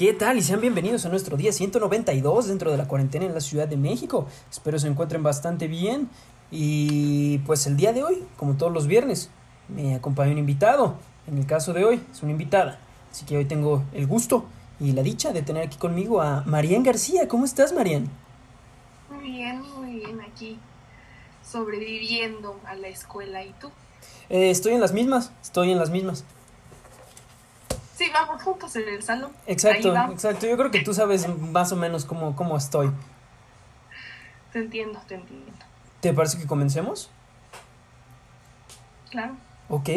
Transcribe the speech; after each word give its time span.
¿Qué 0.00 0.14
tal? 0.14 0.38
Y 0.38 0.40
sean 0.40 0.62
bienvenidos 0.62 1.04
a 1.04 1.10
nuestro 1.10 1.36
día 1.36 1.52
192 1.52 2.48
dentro 2.48 2.70
de 2.70 2.78
la 2.78 2.88
cuarentena 2.88 3.26
en 3.26 3.34
la 3.34 3.42
Ciudad 3.42 3.68
de 3.68 3.76
México. 3.76 4.26
Espero 4.50 4.78
se 4.78 4.86
encuentren 4.86 5.22
bastante 5.22 5.68
bien. 5.68 6.08
Y 6.50 7.36
pues 7.40 7.66
el 7.66 7.76
día 7.76 7.92
de 7.92 8.02
hoy, 8.02 8.24
como 8.38 8.56
todos 8.56 8.72
los 8.72 8.86
viernes, 8.86 9.28
me 9.68 9.94
acompaña 9.94 10.32
un 10.32 10.38
invitado. 10.38 10.94
En 11.26 11.36
el 11.36 11.44
caso 11.44 11.74
de 11.74 11.84
hoy, 11.84 12.00
es 12.10 12.22
una 12.22 12.32
invitada. 12.32 12.78
Así 13.10 13.26
que 13.26 13.36
hoy 13.36 13.44
tengo 13.44 13.84
el 13.92 14.06
gusto 14.06 14.46
y 14.80 14.92
la 14.92 15.02
dicha 15.02 15.34
de 15.34 15.42
tener 15.42 15.66
aquí 15.66 15.76
conmigo 15.76 16.22
a 16.22 16.44
Marian 16.46 16.82
García. 16.82 17.28
¿Cómo 17.28 17.44
estás, 17.44 17.74
Marian? 17.74 18.08
Muy 19.10 19.32
bien, 19.32 19.60
muy 19.60 19.96
bien 19.96 20.18
aquí, 20.22 20.58
sobreviviendo 21.44 22.58
a 22.64 22.74
la 22.74 22.88
escuela. 22.88 23.44
¿Y 23.44 23.52
tú? 23.60 23.68
Eh, 24.30 24.48
estoy 24.48 24.72
en 24.72 24.80
las 24.80 24.94
mismas, 24.94 25.30
estoy 25.42 25.72
en 25.72 25.78
las 25.78 25.90
mismas. 25.90 26.24
Sí, 28.00 28.08
vamos 28.14 28.42
juntos 28.42 28.74
en 28.76 28.88
el 28.88 29.02
salón. 29.02 29.30
Exacto, 29.46 29.94
exacto. 30.10 30.46
Yo 30.46 30.56
creo 30.56 30.70
que 30.70 30.80
tú 30.80 30.94
sabes 30.94 31.28
más 31.38 31.70
o 31.70 31.76
menos 31.76 32.06
cómo, 32.06 32.34
cómo 32.34 32.56
estoy. 32.56 32.90
Te 34.54 34.60
entiendo, 34.60 34.98
te 35.06 35.16
entiendo. 35.16 35.52
¿Te 36.00 36.14
parece 36.14 36.38
que 36.38 36.46
comencemos? 36.46 37.10
Claro. 39.10 39.34
Ok. 39.68 39.90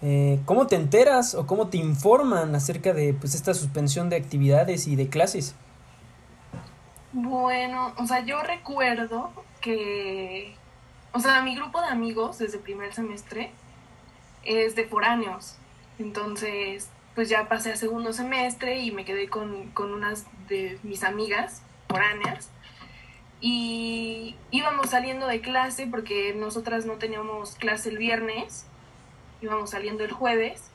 Eh, 0.00 0.40
¿Cómo 0.44 0.68
te 0.68 0.76
enteras 0.76 1.34
o 1.34 1.44
cómo 1.44 1.66
te 1.66 1.76
informan 1.76 2.54
acerca 2.54 2.92
de 2.92 3.14
pues, 3.14 3.34
esta 3.34 3.52
suspensión 3.52 4.10
de 4.10 4.14
actividades 4.14 4.86
y 4.86 4.94
de 4.94 5.08
clases? 5.08 5.56
Bueno, 7.12 7.94
o 7.98 8.06
sea, 8.06 8.24
yo 8.24 8.40
recuerdo 8.42 9.32
que, 9.60 10.54
o 11.10 11.18
sea, 11.18 11.42
mi 11.42 11.56
grupo 11.56 11.80
de 11.80 11.88
amigos 11.88 12.38
desde 12.38 12.58
primer 12.58 12.94
semestre 12.94 13.50
es 14.44 14.76
de 14.76 14.86
foráneos. 14.86 15.56
Entonces, 15.98 16.90
pues 17.14 17.28
ya 17.28 17.48
pasé 17.48 17.72
a 17.72 17.76
segundo 17.76 18.12
semestre 18.12 18.80
y 18.80 18.90
me 18.90 19.04
quedé 19.04 19.28
con, 19.28 19.72
unas 19.76 20.26
de 20.48 20.78
mis 20.82 21.04
amigas 21.04 21.62
foráneas 21.88 22.50
y 23.40 24.36
íbamos 24.50 24.90
saliendo 24.90 25.26
de 25.26 25.40
clase 25.40 25.86
porque 25.86 26.34
nosotras 26.34 26.86
no 26.86 26.94
teníamos 26.94 27.56
clase 27.56 27.90
el 27.90 27.98
viernes, 27.98 28.66
íbamos 29.42 29.70
saliendo 29.70 30.04
el 30.04 30.12
jueves 30.12 30.70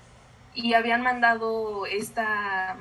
y 0.53 0.73
habían 0.73 1.01
mandado 1.01 1.85
esta 1.85 2.77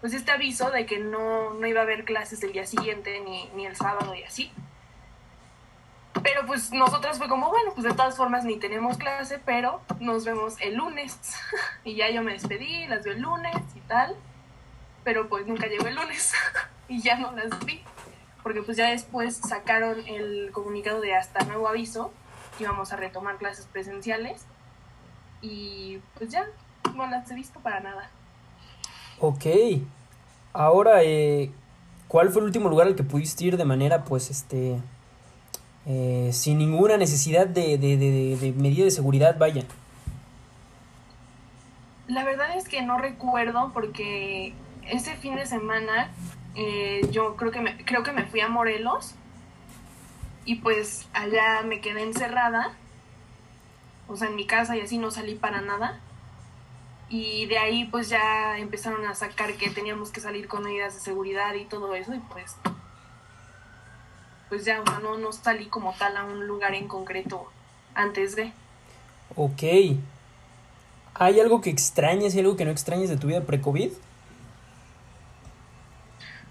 pues 0.00 0.12
este 0.12 0.30
aviso 0.30 0.70
de 0.70 0.86
que 0.86 0.98
no, 0.98 1.54
no 1.54 1.66
iba 1.66 1.80
a 1.80 1.84
haber 1.84 2.04
clases 2.04 2.42
el 2.42 2.52
día 2.52 2.66
siguiente 2.66 3.20
ni, 3.20 3.48
ni 3.56 3.66
el 3.66 3.74
sábado 3.74 4.14
y 4.14 4.22
así. 4.22 4.52
Pero 6.22 6.46
pues 6.46 6.72
nosotras 6.72 7.18
fue 7.18 7.28
como, 7.28 7.50
bueno, 7.50 7.72
pues 7.74 7.84
de 7.84 7.92
todas 7.92 8.16
formas 8.16 8.44
ni 8.44 8.58
tenemos 8.58 8.96
clase, 8.96 9.40
pero 9.44 9.80
nos 10.00 10.24
vemos 10.24 10.56
el 10.60 10.76
lunes. 10.76 11.18
y 11.84 11.94
ya 11.94 12.10
yo 12.10 12.22
me 12.22 12.32
despedí, 12.32 12.86
las 12.86 13.04
veo 13.04 13.14
el 13.14 13.22
lunes 13.22 13.56
y 13.74 13.80
tal. 13.80 14.16
Pero 15.04 15.28
pues 15.28 15.46
nunca 15.46 15.66
llegó 15.66 15.86
el 15.86 15.94
lunes 15.94 16.32
y 16.88 17.00
ya 17.00 17.16
no 17.16 17.32
las 17.32 17.64
vi. 17.64 17.82
Porque 18.42 18.62
pues 18.62 18.76
ya 18.76 18.90
después 18.90 19.36
sacaron 19.36 20.06
el 20.06 20.50
comunicado 20.52 21.00
de 21.00 21.14
hasta 21.14 21.44
nuevo 21.44 21.68
aviso. 21.68 22.12
Íbamos 22.58 22.92
a 22.92 22.96
retomar 22.96 23.36
clases 23.36 23.66
presenciales. 23.66 24.46
Y 25.42 25.98
pues 26.16 26.30
ya, 26.30 26.46
no 26.94 27.06
las 27.06 27.30
he 27.30 27.34
visto 27.34 27.60
para 27.60 27.80
nada. 27.80 28.08
Ok. 29.20 29.46
Ahora, 30.52 31.02
eh, 31.02 31.50
¿cuál 32.08 32.30
fue 32.30 32.40
el 32.40 32.46
último 32.46 32.68
lugar 32.68 32.86
al 32.86 32.96
que 32.96 33.02
pudiste 33.02 33.44
ir 33.44 33.56
de 33.56 33.64
manera, 33.64 34.04
pues, 34.04 34.30
este, 34.30 34.80
eh, 35.88 36.30
sin 36.32 36.58
ninguna 36.58 36.96
necesidad 36.96 37.46
de, 37.46 37.78
de, 37.78 37.96
de, 37.96 38.52
medida 38.52 38.84
de 38.84 38.90
seguridad, 38.90 39.38
vaya. 39.38 39.62
La 42.08 42.24
verdad 42.24 42.56
es 42.56 42.68
que 42.68 42.82
no 42.82 42.98
recuerdo 42.98 43.70
porque 43.72 44.52
ese 44.82 45.14
fin 45.16 45.36
de 45.36 45.46
semana 45.46 46.10
eh, 46.56 47.06
yo 47.12 47.36
creo 47.36 47.52
que, 47.52 47.60
me, 47.60 47.76
creo 47.84 48.02
que 48.02 48.10
me 48.10 48.24
fui 48.24 48.40
a 48.40 48.48
Morelos 48.48 49.14
y 50.44 50.56
pues 50.56 51.06
allá 51.12 51.62
me 51.64 51.80
quedé 51.80 52.02
encerrada, 52.02 52.72
o 54.08 54.16
sea, 54.16 54.28
en 54.28 54.36
mi 54.36 54.46
casa 54.46 54.76
y 54.76 54.80
así 54.80 54.98
no 54.98 55.10
salí 55.12 55.36
para 55.36 55.60
nada. 55.60 56.00
Y 57.08 57.46
de 57.46 57.58
ahí 57.58 57.84
pues 57.84 58.08
ya 58.08 58.58
empezaron 58.58 59.06
a 59.06 59.14
sacar 59.14 59.54
que 59.54 59.70
teníamos 59.70 60.10
que 60.10 60.20
salir 60.20 60.48
con 60.48 60.64
medidas 60.64 60.94
de 60.94 61.00
seguridad 61.00 61.54
y 61.54 61.64
todo 61.64 61.94
eso 61.94 62.12
y 62.12 62.18
pues 62.18 62.56
pues 64.48 64.64
ya, 64.64 64.82
no, 65.02 65.16
no 65.18 65.32
salí 65.32 65.66
como 65.66 65.92
tal 65.94 66.16
a 66.16 66.24
un 66.24 66.46
lugar 66.46 66.74
en 66.74 66.88
concreto 66.88 67.50
antes 67.94 68.36
de. 68.36 68.52
Ok. 69.34 69.62
¿Hay 71.14 71.40
algo 71.40 71.60
que 71.60 71.70
extrañes 71.70 72.34
y 72.34 72.40
algo 72.40 72.56
que 72.56 72.64
no 72.64 72.70
extrañes 72.70 73.08
de 73.08 73.16
tu 73.16 73.26
vida 73.28 73.40
pre-COVID? 73.40 73.90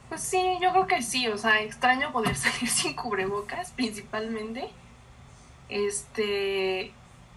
Pues 0.09 0.22
sí, 0.22 0.57
yo 0.61 0.72
creo 0.72 0.88
que 0.88 1.01
sí, 1.01 1.28
o 1.28 1.38
sea, 1.38 1.61
extraño 1.61 2.11
poder 2.11 2.35
salir 2.35 2.69
sin 2.69 2.95
cubrebocas 2.95 3.72
principalmente. 3.72 4.69
Este, 5.69 6.91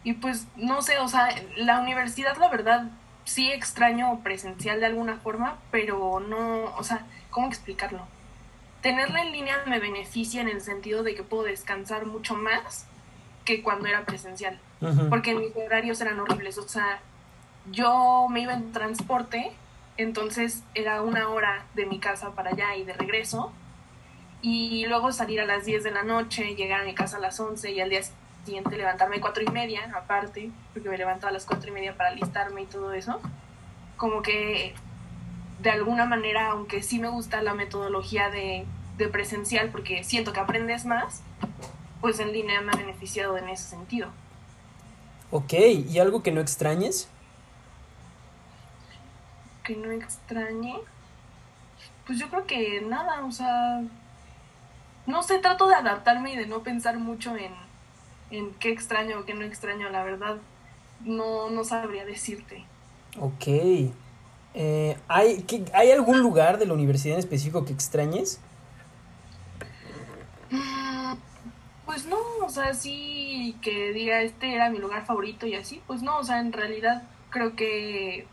y 0.05 0.13
pues 0.15 0.47
no 0.57 0.83
sé, 0.83 0.99
o 0.99 1.09
sea, 1.09 1.29
la 1.57 1.81
universidad 1.81 2.37
la 2.37 2.49
verdad 2.49 2.91
sí 3.25 3.51
extraño 3.51 4.21
presencial 4.23 4.81
de 4.81 4.87
alguna 4.87 5.17
forma, 5.17 5.59
pero 5.71 6.21
no, 6.21 6.75
o 6.77 6.85
sea, 6.85 7.07
¿cómo 7.31 7.49
explicarlo? 7.49 8.07
Tenerla 8.83 9.23
en 9.23 9.33
línea 9.33 9.63
me 9.67 9.79
beneficia 9.79 10.41
en 10.41 10.49
el 10.49 10.61
sentido 10.61 11.03
de 11.03 11.15
que 11.15 11.23
puedo 11.23 11.45
descansar 11.45 12.07
mucho 12.07 12.35
más 12.35 12.87
que 13.45 13.63
cuando 13.63 13.89
era 13.89 14.05
presencial, 14.05 14.61
porque 15.09 15.35
mis 15.35 15.57
horarios 15.57 16.01
eran 16.01 16.21
horribles, 16.21 16.59
o 16.59 16.69
sea, 16.69 17.01
yo 17.71 18.27
me 18.31 18.41
iba 18.41 18.53
en 18.53 18.73
transporte, 18.73 19.53
entonces 19.97 20.63
era 20.75 21.03
una 21.03 21.29
hora 21.29 21.65
de 21.75 21.87
mi 21.87 21.99
casa 21.99 22.33
para 22.33 22.51
allá 22.51 22.77
y 22.77 22.85
de 22.85 22.93
regreso, 22.93 23.53
y 24.43 24.87
luego 24.87 25.13
salir 25.13 25.41
a 25.41 25.47
las 25.47 25.65
10 25.65 25.83
de 25.83 25.91
la 25.91 26.03
noche, 26.03 26.55
llegar 26.55 26.83
a 26.83 26.85
mi 26.85 26.95
casa 26.95 27.17
a 27.17 27.21
las 27.21 27.41
11 27.41 27.73
y 27.73 27.81
al 27.81 27.91
día 27.91 28.01
siguiente 28.45 28.77
levantarme 28.77 29.17
a 29.17 29.21
cuatro 29.21 29.43
y 29.43 29.51
media, 29.51 29.91
aparte, 29.95 30.51
porque 30.73 30.89
me 30.89 30.97
levantaba 30.97 31.31
a 31.31 31.33
las 31.33 31.45
cuatro 31.45 31.71
y 31.71 31.73
media 31.73 31.97
para 31.97 32.11
alistarme 32.11 32.63
y 32.63 32.67
todo 32.67 32.93
eso, 32.93 33.21
como 33.97 34.23
que 34.23 34.75
de 35.61 35.71
alguna 35.71 36.05
manera, 36.05 36.51
aunque 36.51 36.83
sí 36.83 36.99
me 36.99 37.09
gusta 37.09 37.43
la 37.43 37.55
metodología 37.55 38.31
de, 38.31 38.67
presencial 39.13 39.71
porque 39.71 40.03
siento 40.03 40.33
que 40.33 40.41
aprendes 40.41 40.85
más, 40.85 41.23
pues 42.01 42.19
en 42.19 42.33
línea 42.33 42.61
me 42.61 42.73
ha 42.73 42.77
beneficiado 42.77 43.37
en 43.39 43.49
ese 43.49 43.65
sentido. 43.65 44.09
Ok, 45.31 45.53
¿y 45.53 45.99
algo 45.99 46.23
que 46.23 46.33
no 46.33 46.41
extrañes? 46.41 47.09
Que 49.63 49.77
no 49.77 49.93
extrañe. 49.93 50.77
Pues 52.07 52.19
yo 52.19 52.29
creo 52.29 52.47
que 52.47 52.81
nada, 52.81 53.25
o 53.25 53.31
sea, 53.31 53.83
no 55.07 55.23
sé, 55.23 55.39
trato 55.39 55.69
de 55.69 55.75
adaptarme 55.75 56.33
y 56.33 56.37
de 56.37 56.47
no 56.47 56.63
pensar 56.63 56.99
mucho 56.99 57.37
en, 57.37 57.53
en 58.31 58.53
qué 58.55 58.71
extraño 58.71 59.21
o 59.21 59.25
qué 59.25 59.35
no 59.35 59.45
extraño, 59.45 59.91
la 59.91 60.03
verdad, 60.03 60.39
no, 61.05 61.51
no 61.51 61.63
sabría 61.63 62.05
decirte. 62.05 62.65
Ok. 63.21 63.93
Eh, 64.61 64.97
¿hay, 65.07 65.47
¿Hay 65.73 65.93
algún 65.93 66.19
lugar 66.19 66.59
de 66.59 66.67
la 66.67 66.75
universidad 66.75 67.15
en 67.15 67.21
específico 67.21 67.65
que 67.65 67.73
extrañes? 67.73 68.41
Mm, 70.51 71.15
pues 71.87 72.07
no, 72.07 72.19
o 72.45 72.49
sea, 72.49 72.75
sí 72.75 73.57
que 73.63 73.93
diga 73.93 74.21
este 74.21 74.53
era 74.53 74.69
mi 74.69 74.79
lugar 74.79 75.07
favorito 75.07 75.47
y 75.47 75.55
así, 75.55 75.81
pues 75.87 76.03
no, 76.03 76.19
o 76.19 76.25
sea, 76.25 76.41
en 76.41 76.53
realidad 76.53 77.05
creo 77.31 77.55
que 77.55 78.27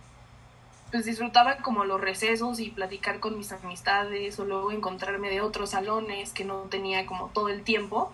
pues 0.90 1.06
disfrutaba 1.06 1.58
como 1.58 1.86
los 1.86 2.02
recesos 2.02 2.60
y 2.60 2.72
platicar 2.72 3.20
con 3.20 3.38
mis 3.38 3.52
amistades 3.52 4.40
o 4.40 4.46
luego 4.46 4.72
encontrarme 4.72 5.30
de 5.30 5.42
otros 5.42 5.70
salones 5.70 6.34
que 6.34 6.44
no 6.44 6.62
tenía 6.62 7.06
como 7.06 7.28
todo 7.28 7.50
el 7.50 7.62
tiempo 7.62 8.12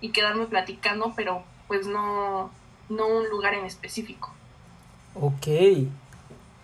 y 0.00 0.08
quedarme 0.08 0.46
platicando, 0.46 1.12
pero 1.14 1.44
pues 1.68 1.86
no, 1.86 2.50
no 2.88 3.06
un 3.06 3.28
lugar 3.28 3.54
en 3.54 3.66
específico. 3.66 4.32
Ok. 5.14 5.46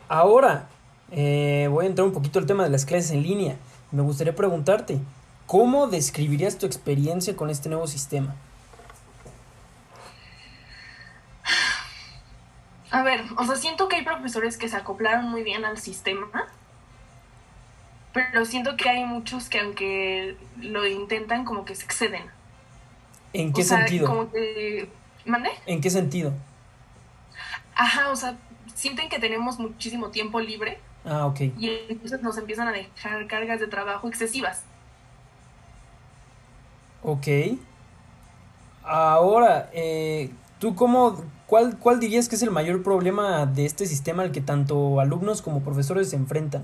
Ahora, 0.09 0.69
eh, 1.13 1.69
voy 1.71 1.85
a 1.85 1.89
entrar 1.89 2.07
un 2.07 2.15
poquito 2.15 2.39
al 2.39 2.47
tema 2.47 2.65
de 2.65 2.71
las 2.71 2.87
clases 2.87 3.11
en 3.11 3.23
línea. 3.23 3.57
Me 3.91 4.01
gustaría 4.01 4.35
preguntarte, 4.35 4.99
¿cómo 5.47 5.87
describirías 5.87 6.57
tu 6.57 6.65
experiencia 6.65 7.37
con 7.37 7.51
este 7.51 7.69
nuevo 7.69 7.87
sistema? 7.87 8.35
A 12.91 13.03
ver, 13.03 13.25
o 13.37 13.45
sea, 13.45 13.57
siento 13.57 13.89
que 13.89 13.97
hay 13.97 14.05
profesores 14.05 14.57
que 14.57 14.69
se 14.69 14.77
acoplaron 14.77 15.31
muy 15.31 15.43
bien 15.43 15.67
al 15.67 15.79
sistema, 15.79 16.49
pero 18.15 18.45
siento 18.47 18.77
que 18.77 18.89
hay 18.89 19.05
muchos 19.05 19.49
que 19.49 19.61
aunque 19.61 20.37
lo 20.61 20.87
intentan 20.87 21.45
como 21.45 21.67
que 21.67 21.75
se 21.75 21.85
exceden. 21.85 22.25
¿En 23.35 23.53
qué 23.53 23.65
sentido? 23.65 24.07
Como 24.07 24.31
que... 24.31 24.91
¿Mande? 25.25 25.51
¿En 25.67 25.81
qué 25.81 25.91
sentido? 25.91 26.33
Ajá, 27.75 28.11
o 28.11 28.17
sea, 28.17 28.37
sienten 28.75 29.09
que 29.09 29.19
tenemos 29.19 29.59
muchísimo 29.59 30.11
tiempo 30.11 30.41
libre 30.41 30.79
Ah, 31.05 31.27
ok. 31.27 31.41
Y 31.59 31.71
entonces 31.89 32.23
nos 32.23 32.39
empiezan 32.39 32.69
a 32.69 32.73
dejar 32.73 33.27
cargas 33.27 33.61
de 33.61 33.67
trabajo 33.67 34.09
excesivas. 34.09 34.65
Ok. 37.03 37.27
Ahora, 38.85 39.69
eh, 39.73 40.31
¿tú 40.59 40.75
cómo, 40.75 41.25
cuál, 41.47 41.79
cuál 41.79 41.99
dirías 42.01 42.29
que 42.29 42.37
es 42.37 42.43
el 42.43 42.51
mayor 42.51 42.83
problema 42.83 43.47
de 43.47 43.65
este 43.65 43.87
sistema 43.87 44.23
al 44.23 44.33
que 44.33 44.41
tanto 44.41 45.01
alumnos 45.01 45.43
como 45.43 45.63
profesores 45.63 46.11
se 46.11 46.17
enfrentan? 46.17 46.63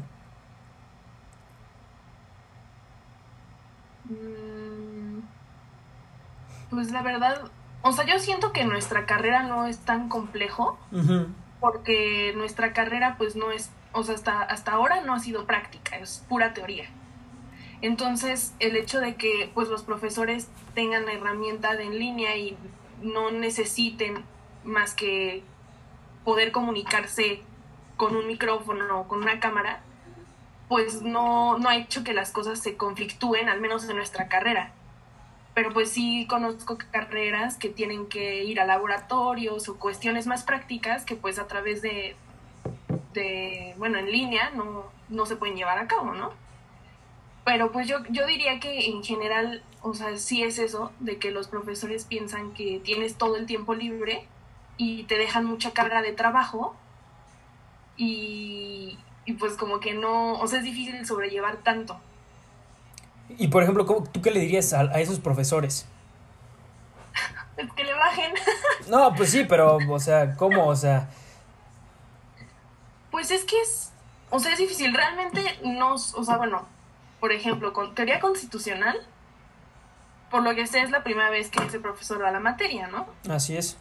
Mm, 4.05 5.21
pues 6.71 6.93
la 6.93 7.03
verdad, 7.03 7.51
o 7.83 7.93
sea, 7.93 8.07
yo 8.07 8.19
siento 8.19 8.53
que 8.53 8.65
nuestra 8.65 9.07
carrera 9.07 9.43
no 9.43 9.67
es 9.67 9.79
tan 9.79 10.09
complejo, 10.09 10.79
porque 11.61 12.33
nuestra 12.37 12.73
carrera 12.73 13.17
pues 13.19 13.35
no 13.35 13.51
es 13.51 13.71
o 13.93 14.03
sea, 14.03 14.15
hasta, 14.15 14.43
hasta 14.43 14.73
ahora 14.73 15.01
no 15.03 15.15
ha 15.15 15.19
sido 15.19 15.47
práctica, 15.47 15.97
es 15.97 16.25
pura 16.29 16.55
teoría. 16.55 16.89
Entonces, 17.81 18.55
el 18.59 18.77
hecho 18.77 19.01
de 19.01 19.15
que 19.15 19.51
pues 19.55 19.69
los 19.69 19.83
profesores 19.83 20.49
tengan 20.75 21.07
la 21.07 21.13
herramienta 21.13 21.77
de 21.77 21.85
en 21.85 21.99
línea 21.99 22.37
y 22.37 22.57
no 23.03 23.31
necesiten 23.31 24.25
más 24.65 24.95
que 24.95 25.43
poder 26.25 26.51
comunicarse 26.51 27.43
con 27.97 28.17
un 28.17 28.27
micrófono 28.27 29.01
o 29.01 29.09
con 29.09 29.23
una 29.23 29.41
cámara, 29.41 29.81
pues 30.69 31.03
no, 31.03 31.59
no 31.59 31.69
ha 31.69 31.77
hecho 31.77 32.05
que 32.05 32.13
las 32.13 32.31
cosas 32.31 32.61
se 32.61 32.77
conflictúen, 32.77 33.49
al 33.49 33.61
menos 33.61 33.89
en 33.89 33.97
nuestra 33.97 34.29
carrera. 34.29 34.73
Pero 35.55 35.73
pues 35.73 35.91
sí 35.91 36.27
conozco 36.29 36.79
carreras 36.91 37.57
que 37.57 37.69
tienen 37.69 38.07
que 38.07 38.45
ir 38.45 38.61
a 38.61 38.67
laboratorios 38.67 39.69
o 39.69 39.79
cuestiones 39.79 40.27
más 40.27 40.43
prácticas 40.43 41.05
que 41.05 41.17
pues 41.17 41.39
a 41.39 41.47
través 41.47 41.81
de, 41.81 42.17
de 43.15 43.75
bueno, 43.79 43.99
en 43.99 44.11
línea 44.11 44.51
no, 44.51 44.85
no 45.09 45.27
se 45.27 45.37
pueden 45.37 45.57
llevar 45.57 45.79
a 45.79 45.87
cabo, 45.87 46.13
¿no? 46.15 46.33
Pero 47.45 47.73
pues 47.73 47.89
yo, 47.89 47.99
yo 48.11 48.27
diría 48.27 48.61
que 48.61 48.87
en 48.87 49.03
general, 49.03 49.63
o 49.81 49.95
sea, 49.95 50.17
sí 50.19 50.43
es 50.43 50.59
eso, 50.59 50.93
de 51.01 51.19
que 51.19 51.31
los 51.31 51.49
profesores 51.49 52.05
piensan 52.05 52.53
que 52.53 52.81
tienes 52.85 53.17
todo 53.17 53.37
el 53.37 53.47
tiempo 53.47 53.75
libre 53.75 54.27
y 54.77 55.05
te 55.05 55.17
dejan 55.17 55.45
mucha 55.45 55.73
carga 55.73 56.03
de 56.03 56.13
trabajo 56.13 56.77
y, 57.97 58.99
y 59.25 59.33
pues 59.35 59.55
como 59.55 59.81
que 59.81 59.95
no, 59.95 60.39
o 60.39 60.47
sea, 60.47 60.59
es 60.59 60.65
difícil 60.65 61.07
sobrellevar 61.07 61.57
tanto. 61.59 61.99
Y 63.39 63.49
por 63.49 63.63
ejemplo, 63.63 63.87
¿tú 64.13 64.21
qué 64.21 64.31
le 64.31 64.41
dirías 64.41 64.73
a, 64.73 64.81
a 64.81 65.01
esos 65.01 65.19
profesores? 65.19 65.87
que 67.77 67.85
le 67.85 67.95
bajen. 67.95 68.33
no, 68.89 69.15
pues 69.15 69.31
sí, 69.31 69.45
pero, 69.49 69.79
o 69.89 70.01
sea, 70.01 70.35
¿cómo? 70.37 70.67
O 70.67 70.77
sea... 70.77 71.09
Pues 73.19 73.33
es 73.33 73.43
que 73.43 73.61
es, 73.61 73.91
o 74.31 74.39
sea, 74.39 74.53
es 74.53 74.61
difícil. 74.61 74.95
Realmente 74.95 75.59
no, 75.65 75.95
o 75.95 75.99
sea, 75.99 76.37
bueno, 76.37 76.69
por 77.19 77.33
ejemplo, 77.33 77.73
con 77.73 77.93
teoría 77.93 78.21
constitucional, 78.21 78.97
por 80.31 80.45
lo 80.45 80.55
que 80.55 80.69
sé 80.69 80.83
es 80.83 80.93
la 80.93 81.03
primera 81.03 81.29
vez 81.29 81.51
que 81.51 81.61
ese 81.65 81.81
profesor 81.81 82.23
va 82.23 82.29
a 82.29 82.31
la 82.31 82.39
materia, 82.39 82.87
¿no? 82.87 83.09
Así 83.29 83.57
es. 83.57 83.77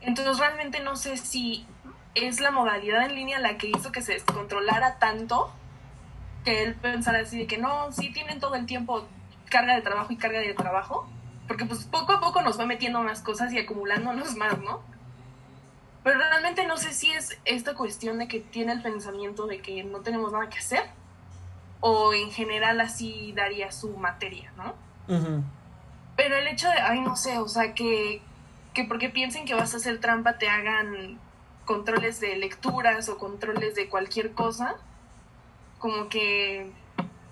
Entonces 0.00 0.38
realmente 0.38 0.80
no 0.80 0.96
sé 0.96 1.18
si 1.18 1.66
es 2.14 2.40
la 2.40 2.50
modalidad 2.50 3.04
en 3.04 3.16
línea 3.16 3.38
la 3.38 3.58
que 3.58 3.66
hizo 3.66 3.92
que 3.92 4.00
se 4.00 4.14
descontrolara 4.14 4.98
tanto 4.98 5.52
que 6.42 6.62
él 6.62 6.74
pensara 6.76 7.18
así 7.18 7.36
de 7.36 7.46
que 7.46 7.58
no, 7.58 7.92
sí 7.92 8.14
tienen 8.14 8.40
todo 8.40 8.54
el 8.54 8.64
tiempo 8.64 9.06
carga 9.50 9.74
de 9.74 9.82
trabajo 9.82 10.10
y 10.10 10.16
carga 10.16 10.40
de 10.40 10.54
trabajo, 10.54 11.06
porque 11.46 11.66
pues 11.66 11.84
poco 11.84 12.12
a 12.12 12.20
poco 12.20 12.40
nos 12.40 12.58
va 12.58 12.64
metiendo 12.64 13.02
más 13.02 13.20
cosas 13.20 13.52
y 13.52 13.58
acumulándonos 13.58 14.36
más, 14.36 14.58
¿no? 14.58 14.80
Pero 16.04 16.18
realmente 16.18 16.66
no 16.66 16.76
sé 16.76 16.92
si 16.92 17.12
es 17.12 17.38
esta 17.44 17.74
cuestión 17.74 18.18
de 18.18 18.28
que 18.28 18.40
tiene 18.40 18.72
el 18.72 18.82
pensamiento 18.82 19.46
de 19.46 19.60
que 19.60 19.84
no 19.84 20.00
tenemos 20.00 20.32
nada 20.32 20.48
que 20.48 20.58
hacer 20.58 20.82
o 21.80 22.14
en 22.14 22.30
general 22.30 22.80
así 22.80 23.32
daría 23.32 23.70
su 23.72 23.96
materia, 23.96 24.52
¿no? 24.56 24.74
Pero 26.16 26.36
el 26.36 26.46
hecho 26.48 26.68
de, 26.68 26.74
ay, 26.74 27.00
no 27.00 27.16
sé, 27.16 27.38
o 27.38 27.48
sea, 27.48 27.74
que, 27.74 28.20
que 28.74 28.84
porque 28.84 29.10
piensen 29.10 29.44
que 29.44 29.54
vas 29.54 29.74
a 29.74 29.78
hacer 29.78 30.00
trampa 30.00 30.38
te 30.38 30.48
hagan 30.48 31.18
controles 31.64 32.20
de 32.20 32.36
lecturas 32.36 33.08
o 33.08 33.18
controles 33.18 33.74
de 33.74 33.88
cualquier 33.88 34.32
cosa, 34.32 34.76
como 35.78 36.08
que, 36.08 36.70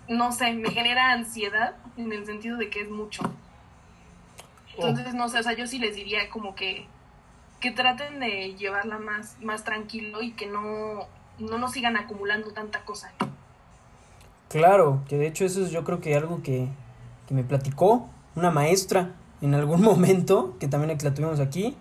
no 0.09 0.33
sé, 0.33 0.53
me 0.53 0.71
genera 0.71 1.13
ansiedad 1.13 1.77
en 1.97 2.13
el 2.13 2.27
sentido 2.27 2.57
de 2.57 2.71
que 2.71 2.83
es 2.83 2.91
mucho. 2.91 3.23
Entonces, 4.75 5.15
no 5.15 5.29
sé, 5.29 5.39
o 5.39 5.43
sea, 5.43 5.53
yo 5.53 5.67
sí 5.67 5.79
les 5.79 5.95
diría 5.95 6.29
como 6.31 6.55
que, 6.55 6.87
que 7.61 7.71
traten 7.71 8.21
de 8.21 8.55
llevarla 8.55 8.99
más, 8.99 9.37
más 9.43 9.65
tranquilo 9.65 10.23
y 10.23 10.33
que 10.33 10.47
no, 10.47 11.07
no 11.39 11.59
nos 11.59 11.73
sigan 11.73 11.97
acumulando 11.97 12.53
tanta 12.53 12.85
cosa. 12.85 13.13
Claro, 14.49 15.03
que 15.09 15.17
de 15.17 15.27
hecho 15.27 15.45
eso 15.45 15.65
es 15.65 15.71
yo 15.71 15.85
creo 15.85 16.01
que 16.01 16.17
algo 16.17 16.43
que, 16.43 16.69
que 17.29 17.35
me 17.35 17.45
platicó 17.45 18.09
una 18.35 18.51
maestra 18.51 19.15
en 19.41 19.55
algún 19.55 19.83
momento, 19.83 20.57
que 20.59 20.69
también 20.69 20.97
la 21.03 21.15
tuvimos 21.15 21.41
aquí, 21.41 21.77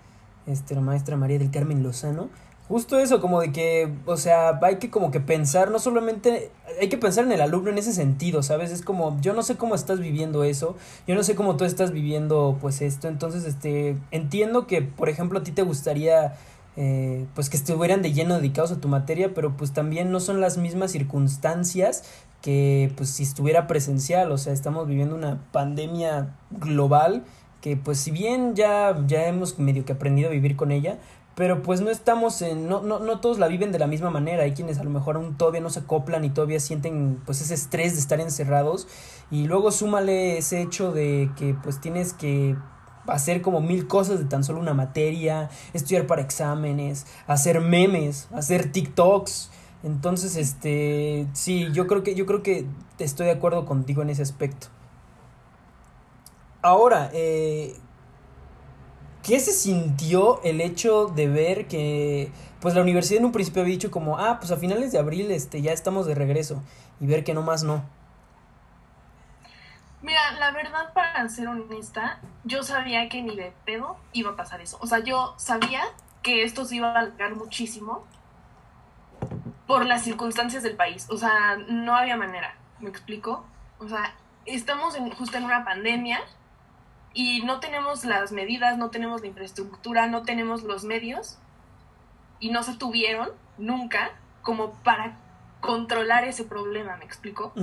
este, 0.46 0.76
la 0.76 0.81
maestra 0.81 1.18
María 1.18 1.40
del 1.40 1.52
Carmen 1.52 1.84
Lozano, 1.84 2.30
Justo 2.69 3.00
eso, 3.00 3.19
como 3.19 3.42
de 3.42 3.51
que, 3.51 3.92
o 4.06 4.16
sea, 4.16 4.60
hay 4.62 4.75
que 4.75 4.92
como 4.92 5.10
que 5.10 5.19
pensar, 5.19 5.71
no 5.71 5.80
solamente, 5.80 6.51
hay 6.80 6.88
que 6.88 7.00
pensar 7.00 7.25
en 7.25 7.31
el 7.31 7.42
alumno 7.42 7.71
en 7.71 7.80
ese 7.80 7.94
sentido, 7.94 8.44
¿sabes? 8.44 8.69
Es 8.69 8.83
como, 8.83 9.19
yo 9.21 9.33
no 9.33 9.42
sé 9.42 9.57
cómo 9.57 9.74
estás 9.74 10.00
viviendo 10.00 10.44
eso, 10.44 10.75
yo 11.07 11.16
no 11.16 11.24
sé 11.24 11.33
cómo 11.33 11.57
tú 11.57 11.66
estás 11.66 11.92
viviendo 11.92 12.60
pues 12.62 12.83
esto, 12.83 13.07
entonces, 13.07 13.45
este, 13.45 13.98
entiendo 14.12 14.68
que, 14.68 14.83
por 14.83 15.10
ejemplo, 15.10 15.39
a 15.39 15.44
ti 15.44 15.51
te 15.51 15.63
gustaría, 15.63 16.36
eh, 16.77 17.25
pues 17.33 17.50
que 17.50 17.57
estuvieran 17.57 18.04
de 18.04 18.13
lleno 18.13 18.36
dedicados 18.36 18.71
a 18.71 18.80
tu 18.80 18.88
materia, 18.88 19.33
pero 19.33 19.57
pues 19.57 19.74
también 19.74 20.12
no 20.12 20.19
son 20.19 20.39
las 20.39 20.60
mismas 20.60 20.92
circunstancias 20.92 22.04
que 22.44 22.94
pues 22.95 23.10
si 23.10 23.24
estuviera 23.24 23.66
presencial, 23.66 24.31
o 24.31 24.38
sea, 24.38 24.54
estamos 24.54 24.88
viviendo 24.88 25.16
una 25.16 25.42
pandemia 25.51 26.36
global 26.51 27.24
que 27.62 27.75
pues 27.75 28.00
si 28.00 28.12
bien 28.12 28.56
ya, 28.56 29.04
ya 29.07 29.25
hemos 29.27 29.60
medio 29.60 29.86
que 29.86 29.94
aprendido 29.94 30.30
a 30.30 30.31
vivir 30.31 30.56
con 30.56 30.71
ella, 30.71 30.98
pero 31.40 31.64
pues 31.64 31.80
no 31.80 31.90
estamos 31.90 32.42
en, 32.42 32.68
no, 32.68 32.82
no, 32.82 33.00
no 33.00 33.22
todos 33.22 33.40
la 33.40 33.48
viven 33.48 33.72
de 33.72 33.80
la 33.80 33.88
misma 33.88 34.10
manera, 34.10 34.44
hay 34.44 34.52
quienes 34.52 34.78
a 34.78 34.84
lo 34.84 34.90
mejor 34.90 35.16
aún 35.16 35.38
todavía 35.38 35.62
no 35.62 35.70
se 35.70 35.80
acoplan 35.80 36.26
y 36.26 36.30
todavía 36.30 36.60
sienten 36.60 37.22
pues 37.26 37.40
ese 37.40 37.54
estrés 37.54 37.94
de 37.94 38.00
estar 38.00 38.20
encerrados 38.20 38.90
y 39.32 39.48
luego 39.48 39.72
súmale 39.72 40.38
ese 40.38 40.62
hecho 40.62 40.92
de 40.92 41.32
que 41.38 41.56
pues 41.64 41.80
tienes 41.80 42.12
que 42.12 42.58
hacer 43.08 43.42
como 43.42 43.62
mil 43.62 43.88
cosas 43.88 44.20
de 44.20 44.26
tan 44.26 44.44
solo 44.44 44.60
una 44.60 44.74
materia, 44.74 45.50
estudiar 45.72 46.08
para 46.08 46.22
exámenes, 46.22 47.08
hacer 47.26 47.62
memes, 47.62 48.28
hacer 48.34 48.74
TikToks. 48.74 49.50
Entonces, 49.84 50.36
este, 50.36 51.26
sí, 51.32 51.70
yo 51.72 51.88
creo 51.88 52.04
que 52.04 52.16
yo 52.16 52.26
creo 52.26 52.44
que 52.44 52.66
estoy 52.98 53.28
de 53.28 53.32
acuerdo 53.32 53.66
contigo 53.66 54.02
en 54.02 54.10
ese 54.10 54.24
aspecto. 54.24 54.68
Ahora, 56.62 57.10
eh, 57.14 57.78
¿Qué 59.30 59.40
se 59.40 59.52
sintió 59.52 60.42
el 60.42 60.59
hecho 60.59 61.06
de 61.06 61.28
ver 61.28 61.68
que 61.68 62.31
pues 62.62 62.74
la 62.74 62.81
universidad 62.81 63.19
en 63.19 63.26
un 63.26 63.31
principio 63.31 63.62
había 63.62 63.76
dicho 63.76 63.92
como, 63.92 64.18
ah, 64.18 64.40
pues 64.40 64.50
a 64.50 64.57
finales 64.57 64.92
de 64.92 64.98
abril 64.98 65.30
este, 65.30 65.62
ya 65.62 65.71
estamos 65.71 66.07
de 66.07 66.16
regreso 66.16 66.64
y 67.00 67.06
ver 67.06 67.24
que 67.24 67.36
no 67.36 67.44
más 67.44 67.62
no? 67.64 67.83
Mira, 70.02 70.31
la 70.40 70.50
verdad, 70.50 70.94
para 70.95 71.30
ser 71.30 71.48
honesta, 71.48 72.19
yo 72.44 72.64
sabía 72.64 73.07
que 73.07 73.21
ni 73.21 73.36
de 73.36 73.54
pedo 73.66 73.98
iba 74.14 74.31
a 74.31 74.36
pasar 74.36 74.62
eso. 74.62 74.80
O 74.81 74.88
sea, 74.88 74.98
yo 74.98 75.36
sabía 75.38 75.83
que 76.24 76.42
esto 76.42 76.66
se 76.66 76.78
iba 76.78 76.88
a 76.88 77.00
alargar 77.00 77.36
muchísimo 77.36 78.04
por 79.68 79.86
las 79.86 80.04
circunstancias 80.04 80.64
del 80.64 80.76
país. 80.76 81.06
O 81.12 81.18
sea, 81.18 81.56
no 81.68 81.95
había 81.95 82.18
manera, 82.18 82.56
¿me 82.80 82.90
explico? 82.90 83.45
O 83.78 83.88
sea, 83.88 84.16
estamos 84.48 84.98
justo 85.16 85.38
en 85.38 85.44
una 85.44 85.64
pandemia 85.64 86.19
y 87.13 87.42
no 87.44 87.59
tenemos 87.59 88.06
las 88.06 88.31
medidas, 88.31 88.78
no 88.78 88.89
tenemos 88.89 89.21
la 89.21 89.28
infraestructura, 89.28 90.07
no 90.07 90.23
tenemos 90.23 90.63
los 90.63 90.83
medios 90.83 91.37
y 92.39 92.51
no 92.51 92.63
se 92.63 92.75
tuvieron 92.75 93.30
nunca 93.57 94.11
como 94.42 94.73
para 94.83 95.18
controlar 95.59 96.23
ese 96.23 96.44
problema, 96.44 96.95
¿me 96.97 97.06
explico? 97.06 97.54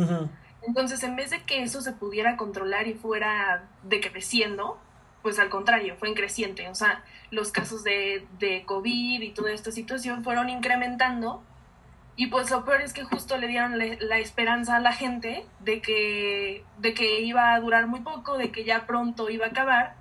Entonces, 0.62 1.02
en 1.02 1.16
vez 1.16 1.30
de 1.30 1.42
que 1.44 1.62
eso 1.62 1.80
se 1.80 1.92
pudiera 1.92 2.36
controlar 2.36 2.88
y 2.88 2.94
fuera 2.94 3.64
decreciendo, 3.84 4.78
pues 5.22 5.38
al 5.38 5.48
contrario, 5.48 5.96
fue 5.96 6.10
increciente. 6.10 6.68
O 6.68 6.74
sea, 6.74 7.02
los 7.30 7.50
casos 7.52 7.84
de, 7.84 8.26
de 8.38 8.64
COVID 8.64 9.22
y 9.22 9.30
toda 9.30 9.52
esta 9.52 9.70
situación 9.70 10.24
fueron 10.24 10.48
incrementando 10.48 11.42
y 12.16 12.28
pues 12.28 12.50
lo 12.50 12.64
peor 12.64 12.80
es 12.80 12.94
que 12.94 13.04
justo 13.04 13.36
le 13.36 13.46
dieron 13.46 13.78
la 13.78 14.18
esperanza 14.18 14.76
a 14.76 14.80
la 14.80 14.92
gente 14.92 15.44
de 15.60 15.82
que, 15.82 16.64
de 16.78 16.94
que 16.94 17.20
iba 17.20 17.52
a 17.52 17.60
durar 17.60 17.86
muy 17.88 18.00
poco, 18.00 18.38
de 18.38 18.50
que 18.50 18.64
ya 18.64 18.86
pronto 18.86 19.28
iba 19.28 19.44
a 19.44 19.50
acabar. 19.50 19.96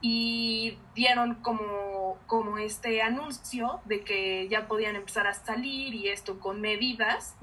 Y 0.00 0.78
dieron 0.94 1.34
como, 1.36 2.16
como 2.26 2.56
este 2.56 3.02
anuncio 3.02 3.80
de 3.84 4.02
que 4.02 4.48
ya 4.48 4.66
podían 4.66 4.96
empezar 4.96 5.26
a 5.26 5.34
salir 5.34 5.94
y 5.94 6.08
esto 6.08 6.40
con 6.40 6.62
medidas. 6.62 7.36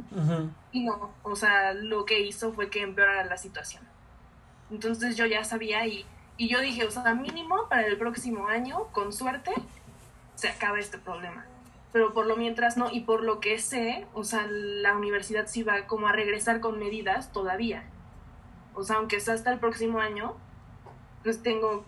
Y 0.71 0.85
no, 0.85 1.13
o 1.21 1.35
sea, 1.35 1.73
lo 1.73 2.05
que 2.05 2.21
hizo 2.21 2.51
fue 2.51 2.71
que 2.71 2.81
empeorara 2.81 3.25
la 3.25 3.37
situación. 3.37 3.83
Entonces 4.71 5.17
yo 5.17 5.27
ya 5.27 5.43
sabía 5.43 5.85
y, 5.85 6.03
y 6.37 6.47
yo 6.47 6.61
dije, 6.61 6.83
o 6.85 6.89
sea, 6.89 7.13
mínimo 7.13 7.67
para 7.69 7.85
el 7.85 7.97
próximo 7.97 8.47
año, 8.47 8.87
con 8.91 9.13
suerte, 9.13 9.51
se 10.33 10.49
acaba 10.49 10.79
este 10.79 10.97
problema 10.97 11.45
pero 11.93 12.11
por 12.11 12.25
lo 12.25 12.35
mientras 12.35 12.75
no, 12.75 12.89
y 12.91 13.01
por 13.01 13.23
lo 13.23 13.39
que 13.39 13.59
sé, 13.59 14.07
o 14.13 14.23
sea, 14.23 14.47
la 14.49 14.97
universidad 14.97 15.45
sí 15.45 15.61
va 15.61 15.85
como 15.85 16.07
a 16.07 16.11
regresar 16.11 16.59
con 16.59 16.79
medidas 16.79 17.31
todavía. 17.31 17.83
O 18.73 18.83
sea, 18.83 18.95
aunque 18.95 19.19
sea 19.19 19.35
hasta 19.35 19.53
el 19.53 19.59
próximo 19.59 19.99
año, 19.99 20.33
pues 21.23 21.43
tengo, 21.43 21.85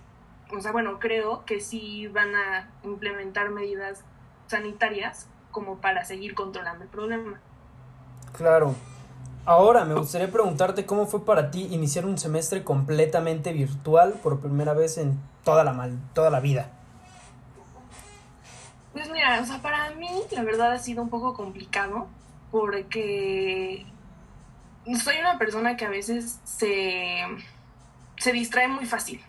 o 0.55 0.62
sea, 0.62 0.71
bueno, 0.71 1.00
creo 1.00 1.43
que 1.45 1.59
sí 1.59 2.07
van 2.07 2.35
a 2.35 2.69
implementar 2.83 3.50
medidas 3.50 4.05
sanitarias 4.45 5.27
como 5.50 5.77
para 5.77 6.05
seguir 6.05 6.35
controlando 6.35 6.83
el 6.83 6.89
problema. 6.89 7.41
Claro. 8.38 8.75
Ahora, 9.43 9.85
me 9.85 9.95
gustaría 9.95 10.31
preguntarte 10.31 10.85
cómo 10.85 11.07
fue 11.07 11.25
para 11.25 11.50
ti 11.50 11.67
iniciar 11.71 12.05
un 12.05 12.19
semestre 12.19 12.63
completamente 12.63 13.53
virtual 13.53 14.13
por 14.21 14.39
primera 14.39 14.74
vez 14.74 15.00
en 15.00 15.19
toda 15.43 15.63
la, 15.63 15.74
mal, 15.74 15.97
toda 16.13 16.29
la 16.29 16.41
vida. 16.41 16.69
Pues 18.95 19.11
mira, 19.11 19.41
o 19.41 19.45
sea, 19.45 19.61
para 19.61 19.89
mí 19.95 20.07
la 20.31 20.43
verdad 20.43 20.71
ha 20.71 20.79
sido 20.79 21.03
un 21.03 21.09
poco 21.09 21.33
complicado 21.33 22.07
porque 22.49 23.85
soy 25.03 25.17
una 25.19 25.37
persona 25.37 25.75
que 25.75 25.83
a 25.83 25.89
veces 25.89 26.39
se, 26.45 27.19
se 28.15 28.31
distrae 28.31 28.69
muy 28.69 28.85
fácil. 28.85 29.21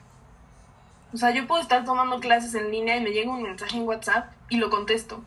O 1.12 1.16
sea, 1.16 1.32
yo 1.32 1.48
puedo 1.48 1.60
estar 1.60 1.84
tomando 1.84 2.20
clases 2.20 2.54
en 2.54 2.70
línea 2.70 2.96
y 2.96 3.00
me 3.00 3.10
llega 3.10 3.28
un 3.28 3.42
mensaje 3.42 3.76
en 3.76 3.88
WhatsApp 3.88 4.30
y 4.50 4.58
lo 4.58 4.70
contesto. 4.70 5.24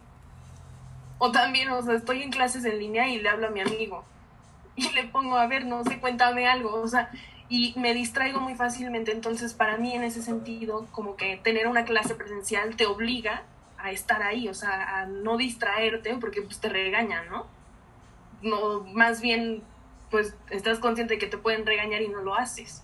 O 1.18 1.34
también, 1.34 1.68
o 1.72 1.82
sea, 1.82 1.96
estoy 1.96 2.24
en 2.24 2.32
clases 2.32 2.64
en 2.64 2.80
línea 2.80 3.10
y 3.10 3.20
le 3.20 3.28
hablo 3.28 3.48
a 3.48 3.52
mi 3.52 3.60
amigo 3.60 4.06
y 4.78 4.90
le 4.92 5.04
pongo, 5.04 5.36
a 5.36 5.48
ver, 5.48 5.66
no 5.66 5.84
sé, 5.84 6.00
cuéntame 6.00 6.48
algo, 6.48 6.76
o 6.76 6.88
sea, 6.88 7.12
y 7.50 7.74
me 7.78 7.94
distraigo 7.94 8.40
muy 8.40 8.56
fácilmente, 8.56 9.12
entonces 9.12 9.54
para 9.54 9.76
mí 9.76 9.94
en 9.94 10.04
ese 10.04 10.22
sentido, 10.22 10.88
como 10.92 11.18
que 11.18 11.36
tener 11.44 11.68
una 11.68 11.84
clase 11.84 12.16
presencial 12.16 12.78
te 12.78 12.86
obliga 12.86 13.44
a 13.82 13.92
estar 13.92 14.22
ahí, 14.22 14.48
o 14.50 14.54
sea, 14.54 15.00
a 15.00 15.06
no 15.06 15.38
distraerte 15.38 16.16
porque 16.20 16.42
pues 16.42 16.60
te 16.60 16.70
regañan, 16.70 17.30
¿no? 17.30 17.48
No, 18.42 18.84
más 18.94 19.22
bien, 19.22 19.64
pues 20.10 20.36
estás 20.50 20.80
consciente 20.80 21.16
de 21.16 21.20
que 21.20 21.28
te 21.28 21.38
pueden 21.38 21.66
regañar 21.66 22.02
y 22.02 22.08
no 22.08 22.22
lo 22.22 22.36
haces. 22.36 22.84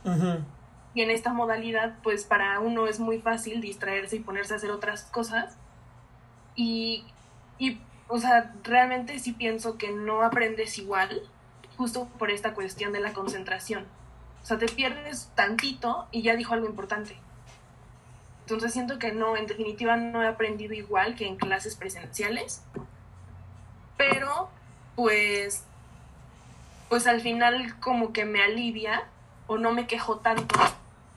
Y 0.94 1.02
en 1.02 1.12
esta 1.12 1.34
modalidad, 1.34 1.98
pues 2.04 2.24
para 2.24 2.60
uno 2.60 2.88
es 2.88 3.00
muy 3.00 3.20
fácil 3.20 3.62
distraerse 3.62 4.18
y 4.18 4.20
ponerse 4.20 4.54
a 4.54 4.58
hacer 4.58 4.72
otras 4.72 5.04
cosas. 5.04 5.58
Y, 6.56 7.06
y 7.58 7.80
o 8.08 8.20
sea, 8.20 8.54
realmente 8.64 9.20
sí 9.20 9.34
pienso 9.34 9.78
que 9.78 9.92
no 9.92 10.22
aprendes 10.22 10.78
igual 10.78 11.22
justo 11.78 12.08
por 12.18 12.32
esta 12.32 12.54
cuestión 12.54 12.94
de 12.94 13.02
la 13.02 13.14
concentración. 13.14 13.86
O 14.42 14.46
sea, 14.46 14.58
te 14.58 14.68
pierdes 14.68 15.32
tantito 15.36 16.08
y 16.12 16.22
ya 16.22 16.36
dijo 16.36 16.54
algo 16.54 16.68
importante. 16.68 17.18
Entonces 18.46 18.74
siento 18.74 19.00
que 19.00 19.12
no, 19.12 19.36
en 19.36 19.48
definitiva 19.48 19.98
no 19.98 20.22
he 20.22 20.28
aprendido 20.28 20.76
igual 20.76 21.16
que 21.16 21.26
en 21.26 21.36
clases 21.36 21.76
presenciales. 21.76 22.62
Pero, 23.98 24.50
pues, 24.96 25.64
pues 26.88 27.08
al 27.08 27.22
final 27.22 27.80
como 27.80 28.14
que 28.14 28.24
me 28.24 28.44
alivia 28.44 29.06
o 29.48 29.58
no 29.58 29.72
me 29.72 29.88
quejo 29.88 30.18
tanto 30.18 30.60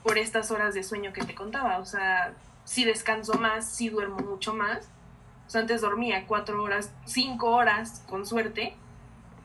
por 0.01 0.17
estas 0.17 0.49
horas 0.49 0.73
de 0.73 0.81
sueño 0.81 1.13
que 1.13 1.23
te 1.23 1.35
contaba. 1.35 1.77
O 1.77 1.85
sea, 1.85 2.33
si 2.65 2.83
descanso 2.83 3.35
más, 3.35 3.69
si 3.69 3.89
duermo 3.89 4.17
mucho 4.17 4.55
más. 4.55 4.87
O 5.45 5.51
sea, 5.51 5.61
antes 5.61 5.81
dormía 5.81 6.25
cuatro 6.25 6.63
horas, 6.63 6.91
cinco 7.05 7.51
horas, 7.51 8.01
con 8.09 8.25
suerte, 8.25 8.75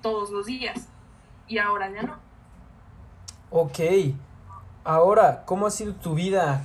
todos 0.01 0.31
los 0.31 0.47
días 0.47 0.89
y 1.49 1.59
ahora 1.59 1.91
ya 1.91 2.01
no. 2.01 2.17
Ok. 3.51 3.79
Ahora, 4.85 5.45
¿cómo 5.45 5.67
ha 5.67 5.71
sido 5.71 5.93
tu 5.95 6.15
vida 6.15 6.63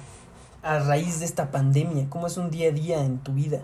a 0.62 0.80
raíz 0.80 1.20
de 1.20 1.25
esta 1.25 1.51
pandemia? 1.51 2.10
¿Cómo 2.10 2.28
es 2.28 2.38
un 2.38 2.50
día 2.50 2.70
a 2.70 2.72
día 2.72 3.04
en 3.04 3.20
tu 3.20 3.34
vida? 3.34 3.62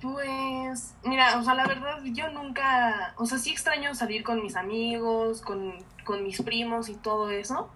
Pues, 0.00 0.94
mira, 1.04 1.38
o 1.38 1.42
sea, 1.42 1.54
la 1.54 1.66
verdad, 1.66 2.02
yo 2.04 2.30
nunca, 2.30 3.14
o 3.16 3.26
sea, 3.26 3.38
sí 3.38 3.50
extraño 3.50 3.94
salir 3.94 4.22
con 4.22 4.42
mis 4.42 4.56
amigos, 4.56 5.40
con, 5.40 5.74
con 6.04 6.22
mis 6.22 6.42
primos 6.42 6.88
y 6.88 6.94
todo 6.94 7.30
eso, 7.30 7.70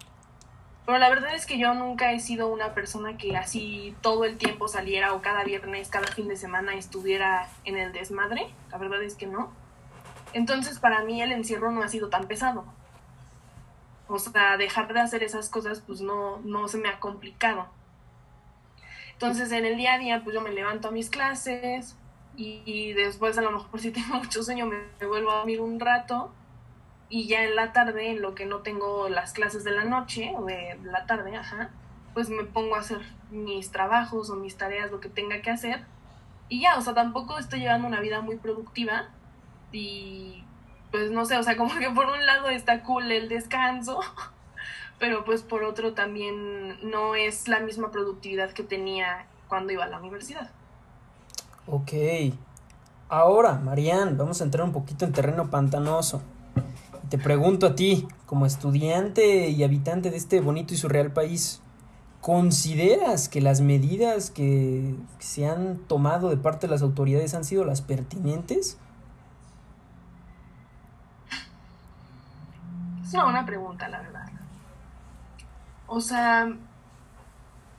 pero 0.90 0.98
la 0.98 1.08
verdad 1.08 1.34
es 1.34 1.46
que 1.46 1.58
yo 1.58 1.72
nunca 1.74 2.12
he 2.12 2.20
sido 2.20 2.48
una 2.48 2.74
persona 2.74 3.16
que 3.16 3.36
así 3.36 3.94
todo 4.00 4.24
el 4.24 4.38
tiempo 4.38 4.66
saliera 4.66 5.14
o 5.14 5.22
cada 5.22 5.44
viernes, 5.44 5.88
cada 5.88 6.08
fin 6.08 6.26
de 6.26 6.36
semana 6.36 6.74
estuviera 6.74 7.48
en 7.64 7.76
el 7.76 7.92
desmadre, 7.92 8.48
la 8.70 8.78
verdad 8.78 9.02
es 9.02 9.14
que 9.14 9.26
no. 9.26 9.52
Entonces 10.32 10.78
para 10.78 11.04
mí 11.04 11.22
el 11.22 11.32
encierro 11.32 11.70
no 11.70 11.82
ha 11.82 11.88
sido 11.88 12.08
tan 12.08 12.26
pesado. 12.26 12.64
O 14.10 14.18
sea, 14.18 14.56
dejar 14.56 14.92
de 14.92 15.00
hacer 15.00 15.22
esas 15.22 15.48
cosas 15.48 15.80
pues 15.80 16.00
no, 16.00 16.38
no 16.40 16.68
se 16.68 16.78
me 16.78 16.88
ha 16.88 16.98
complicado. 17.00 17.68
Entonces 19.12 19.52
en 19.52 19.64
el 19.64 19.76
día 19.76 19.94
a 19.94 19.98
día 19.98 20.22
pues 20.24 20.34
yo 20.34 20.40
me 20.40 20.52
levanto 20.52 20.88
a 20.88 20.90
mis 20.90 21.10
clases 21.10 21.96
y, 22.36 22.92
después 22.94 23.36
a 23.38 23.42
lo 23.42 23.50
mejor 23.50 23.80
si 23.80 23.90
tengo 23.90 24.16
mucho 24.16 24.42
sueño 24.42 24.66
me, 24.66 24.78
me, 25.00 25.06
vuelvo 25.06 25.30
a 25.30 25.36
dormir 25.36 25.60
un 25.60 25.78
rato 25.78 26.32
y 27.08 27.26
ya 27.26 27.42
en 27.44 27.56
la 27.56 27.72
tarde, 27.72 28.10
en 28.10 28.22
lo 28.22 28.34
que 28.34 28.46
no 28.46 28.58
tengo 28.58 29.08
las 29.08 29.32
clases 29.32 29.64
de 29.64 29.72
la 29.72 29.84
noche 29.84 30.32
o 30.36 30.44
de 30.44 30.78
la 30.84 31.06
tarde, 31.06 31.36
ajá, 31.36 31.70
pues 32.14 32.30
me 32.30 32.44
pongo 32.44 32.76
a 32.76 32.80
hacer 32.80 33.00
mis 33.30 33.72
trabajos 33.72 34.30
o 34.30 34.36
mis 34.36 34.56
tareas, 34.56 34.92
lo 34.92 35.00
que 35.00 35.08
tenga 35.08 35.42
que 35.42 35.50
hacer. 35.50 35.84
Y 36.48 36.60
ya, 36.60 36.78
o 36.78 36.80
sea, 36.82 36.94
tampoco 36.94 37.38
estoy 37.38 37.60
llevando 37.60 37.88
una 37.88 38.00
vida 38.00 38.20
muy 38.20 38.36
productiva, 38.36 39.08
y 39.72 40.44
pues 40.90 41.10
no 41.10 41.24
sé, 41.24 41.36
o 41.36 41.42
sea, 41.42 41.56
como 41.58 41.74
que 41.78 41.90
por 41.90 42.06
un 42.06 42.24
lado 42.26 42.48
está 42.48 42.82
cool 42.82 43.10
el 43.10 43.28
descanso, 43.28 44.00
pero 44.98 45.24
pues 45.24 45.42
por 45.42 45.64
otro 45.64 45.94
también 45.94 46.78
no 46.88 47.14
es 47.14 47.48
la 47.48 47.60
misma 47.60 47.90
productividad 47.90 48.52
que 48.52 48.62
tenía 48.62 49.26
cuando 49.48 49.72
iba 49.72 49.84
a 49.84 49.88
la 49.88 49.98
universidad. 49.98 50.50
Ok. 51.66 51.92
Ahora, 53.08 53.54
Marian, 53.54 54.16
vamos 54.16 54.40
a 54.40 54.44
entrar 54.44 54.64
un 54.64 54.72
poquito 54.72 55.04
en 55.04 55.12
terreno 55.12 55.50
pantanoso. 55.50 56.22
Te 57.08 57.18
pregunto 57.18 57.66
a 57.66 57.74
ti, 57.74 58.06
como 58.26 58.46
estudiante 58.46 59.48
y 59.48 59.64
habitante 59.64 60.12
de 60.12 60.16
este 60.16 60.40
bonito 60.40 60.74
y 60.74 60.76
surreal 60.76 61.12
país, 61.12 61.60
¿consideras 62.20 63.28
que 63.28 63.40
las 63.40 63.60
medidas 63.60 64.30
que 64.30 64.94
se 65.18 65.46
han 65.48 65.78
tomado 65.88 66.30
de 66.30 66.36
parte 66.36 66.68
de 66.68 66.70
las 66.70 66.82
autoridades 66.82 67.34
han 67.34 67.42
sido 67.42 67.64
las 67.64 67.82
pertinentes? 67.82 68.78
Es 73.10 73.14
una 73.14 73.24
buena 73.24 73.44
pregunta, 73.44 73.88
la 73.88 74.02
verdad. 74.02 74.24
O 75.88 76.00
sea, 76.00 76.48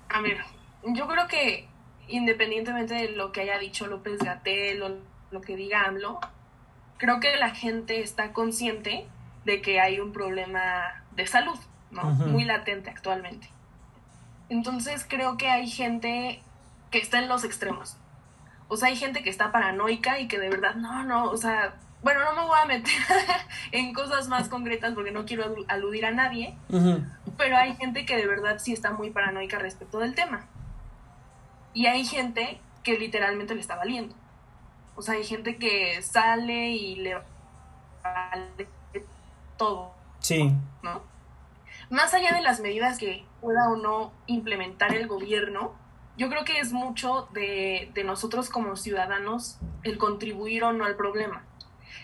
a 0.10 0.20
ver, 0.20 0.44
yo 0.84 1.08
creo 1.08 1.26
que 1.30 1.70
independientemente 2.10 2.96
de 2.96 3.12
lo 3.12 3.32
que 3.32 3.40
haya 3.40 3.58
dicho 3.58 3.88
López 3.88 4.20
Gatel 4.20 4.84
o 4.84 4.98
lo 5.32 5.40
que 5.40 5.56
diga 5.56 5.84
AMLO, 5.84 6.20
creo 6.98 7.22
que 7.22 7.38
la 7.38 7.52
gente 7.52 8.02
está 8.02 8.34
consciente 8.34 9.08
de 9.46 9.62
que 9.62 9.80
hay 9.80 10.02
un 10.02 10.12
problema 10.12 11.02
de 11.16 11.26
salud, 11.26 11.58
¿no? 11.92 12.04
Muy 12.04 12.44
latente 12.44 12.90
actualmente. 12.90 13.50
Entonces 14.50 15.06
creo 15.08 15.38
que 15.38 15.48
hay 15.48 15.70
gente 15.70 16.44
que 16.90 16.98
está 16.98 17.20
en 17.20 17.30
los 17.30 17.46
extremos. 17.46 17.96
O 18.68 18.76
sea, 18.76 18.90
hay 18.90 18.98
gente 18.98 19.24
que 19.24 19.30
está 19.30 19.54
paranoica 19.54 20.20
y 20.20 20.28
que 20.28 20.40
de 20.40 20.50
verdad, 20.50 20.76
no, 20.76 21.06
no, 21.06 21.32
o 21.32 21.38
sea, 21.38 21.76
bueno, 22.04 22.24
no 22.26 22.34
me 22.34 22.48
voy 22.48 22.58
a 22.60 22.66
meter 22.66 22.94
en 23.72 23.94
cosas 23.94 24.28
más 24.28 24.50
concretas 24.50 24.94
porque 24.94 25.12
no 25.12 25.26
quiero 25.26 25.56
aludir 25.68 26.06
a 26.06 26.12
nadie, 26.12 26.58
pero 27.38 27.58
hay 27.58 27.76
gente 27.76 28.06
que 28.06 28.18
de 28.18 28.26
verdad 28.26 28.58
sí 28.60 28.74
está 28.74 28.92
muy 28.92 29.12
paranoica 29.12 29.60
respecto 29.60 30.00
del 30.00 30.16
tema. 30.16 30.48
Y 31.74 31.86
hay 31.86 32.04
gente 32.06 32.60
que 32.84 32.98
literalmente 32.98 33.56
le 33.56 33.62
está 33.62 33.76
valiendo. 33.76 34.16
O 34.96 35.02
sea, 35.02 35.14
hay 35.14 35.24
gente 35.24 35.58
que 35.58 36.02
sale 36.02 36.72
y 36.72 36.96
le 36.96 37.18
vale 38.04 38.68
todo. 39.58 39.94
Sí. 40.20 40.52
¿No? 40.82 41.02
Más 41.90 42.14
allá 42.14 42.34
de 42.34 42.42
las 42.42 42.60
medidas 42.62 42.98
que 42.98 43.26
pueda 43.42 43.70
o 43.70 43.76
no 43.76 44.12
implementar 44.26 44.94
el 44.96 45.08
gobierno, 45.08 45.74
yo 46.18 46.30
creo 46.30 46.46
que 46.46 46.60
es 46.60 46.74
mucho 46.74 47.30
de, 47.34 47.92
de 47.94 48.04
nosotros 48.04 48.50
como 48.50 48.76
ciudadanos 48.76 49.58
el 49.84 49.98
contribuir 49.98 50.64
o 50.64 50.74
no 50.74 50.86
al 50.86 50.96
problema. 50.96 51.44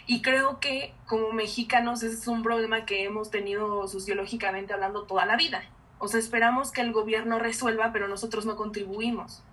Y 0.06 0.22
creo 0.22 0.60
que 0.60 0.94
como 1.06 1.32
mexicanos 1.32 2.03
ese 2.03 2.15
es 2.15 2.27
un 2.27 2.44
problema 2.44 2.86
que 2.86 3.03
hemos 3.03 3.29
tenido 3.29 3.88
sociológicamente 3.88 4.74
hablando 4.74 5.03
toda 5.03 5.25
la 5.25 5.36
vida. 5.36 5.63
O 6.00 6.08
sea, 6.08 6.20
esperamos 6.20 6.72
que 6.72 6.82
el 6.82 6.91
gobierno 6.91 7.39
resuelva, 7.39 7.91
pero 7.91 8.08
nosotros 8.08 8.46
no 8.46 8.56
contribuimos. 8.56 9.44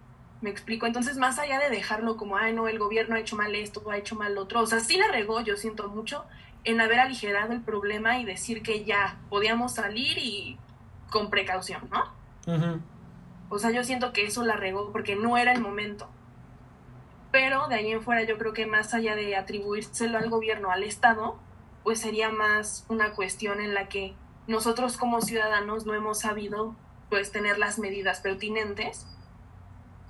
¿Me 0.41 0.50
explico? 0.50 0.87
Entonces, 0.87 1.17
más 1.17 1.38
allá 1.38 1.59
de 1.59 1.71
dejarlo 1.71 2.17
como, 2.17 2.37
ay, 2.37 2.53
no, 2.53 2.69
el 2.69 2.79
gobierno 2.79 3.17
ha 3.17 3.21
hecho 3.21 3.35
mal 3.35 3.55
esto, 3.55 3.91
ha 3.91 3.97
hecho 3.97 4.14
mal 4.14 4.35
lo 4.35 4.43
otro, 4.43 4.61
o 4.61 4.67
sea, 4.67 4.81
sí 4.81 4.99
la 4.99 5.09
regó, 5.09 5.41
yo 5.41 5.57
siento 5.57 5.88
mucho, 5.88 6.25
en 6.64 6.83
haber 6.83 7.00
aligerado 7.00 7.53
el 7.53 7.62
problema 7.62 8.19
y 8.19 8.26
decir 8.26 8.62
que 8.62 8.85
ya 8.85 9.19
podíamos 9.31 9.75
salir 9.75 10.19
y 10.19 10.59
con 11.11 11.31
precaución, 11.31 11.88
¿no? 11.91 12.85
O 13.49 13.59
sea, 13.59 13.71
yo 13.71 13.85
siento 13.85 14.12
que 14.12 14.26
eso 14.26 14.45
la 14.45 14.57
regó 14.57 14.93
porque 14.93 15.17
no 15.17 15.38
era 15.38 15.53
el 15.53 15.62
momento 15.62 16.09
pero 17.35 17.67
de 17.67 17.75
ahí 17.75 17.91
en 17.91 18.00
fuera 18.00 18.23
yo 18.23 18.38
creo 18.38 18.53
que 18.53 18.64
más 18.64 18.95
allá 18.95 19.17
de 19.17 19.35
atribuírselo 19.35 20.19
al 20.19 20.31
gobierno, 20.31 20.71
al 20.71 20.85
Estado, 20.85 21.35
pues 21.83 21.99
sería 21.99 22.31
más 22.31 22.87
una 22.88 23.12
cuestión 23.14 23.61
en 23.61 23.75
la 23.75 23.88
que 23.88 24.14
nosotros 24.47 24.97
como 24.97 25.21
ciudadanos 25.21 25.85
no 25.85 25.95
hemos 25.95 26.21
sabido 26.21 26.76
pues 27.11 27.33
tener 27.33 27.59
las 27.59 27.81
medidas 27.81 28.21
pertinentes 28.21 29.05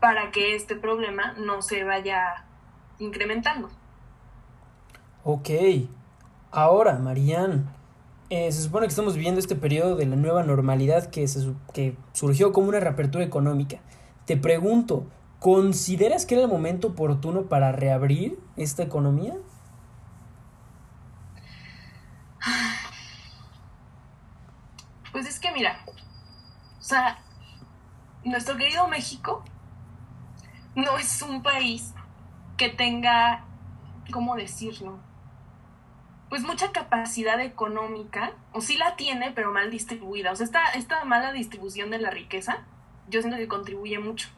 para 0.00 0.33
que 0.33 0.54
este 0.54 0.76
problema 0.76 1.33
no 1.38 1.62
se 1.62 1.83
vaya 1.83 2.45
incrementando. 2.99 3.71
Ok, 5.25 5.49
ahora, 6.50 6.99
Marian, 6.99 7.75
eh, 8.28 8.52
se 8.52 8.61
supone 8.61 8.85
que 8.85 8.90
estamos 8.90 9.14
viviendo 9.14 9.40
este 9.40 9.57
periodo 9.57 9.97
de 9.97 10.04
la 10.04 10.16
nueva 10.16 10.43
normalidad 10.43 11.07
que, 11.07 11.26
se, 11.26 11.54
que 11.73 11.97
surgió 12.12 12.52
como 12.52 12.69
una 12.69 12.81
reapertura 12.81 13.25
económica. 13.25 13.78
Te 14.26 14.37
pregunto, 14.37 15.07
¿Consideras 15.44 16.24
que 16.24 16.36
era 16.36 16.44
el 16.44 16.48
momento 16.48 16.88
oportuno 16.88 17.42
para 17.50 17.70
reabrir 17.70 18.38
esta 18.56 18.82
economía? 18.82 19.34
Pues 25.12 25.26
es 25.26 25.38
que 25.38 25.52
mira, 25.52 25.84
o 26.78 26.82
sea, 26.82 27.22
nuestro 28.24 28.56
querido 28.56 28.88
México 28.88 29.44
no 30.76 30.96
es 30.96 31.20
un 31.20 31.42
país 31.42 31.92
que 32.56 32.70
tenga, 32.70 33.44
¿cómo 34.10 34.36
decirlo? 34.36 34.98
Pues 36.30 36.42
mucha 36.42 36.72
capacidad 36.72 37.38
económica, 37.40 38.32
o 38.54 38.62
sí 38.62 38.78
la 38.78 38.96
tiene, 38.96 39.30
pero 39.32 39.52
mal 39.52 39.70
distribuida. 39.70 40.32
O 40.32 40.36
sea, 40.36 40.46
esta, 40.46 40.64
esta 40.70 41.04
mala 41.04 41.32
distribución 41.32 41.90
de 41.90 41.98
la 41.98 42.08
riqueza, 42.08 42.64
yo 43.10 43.20
siento 43.20 43.36
que 43.36 43.46
contribuye 43.46 43.98
mucho. 43.98 44.30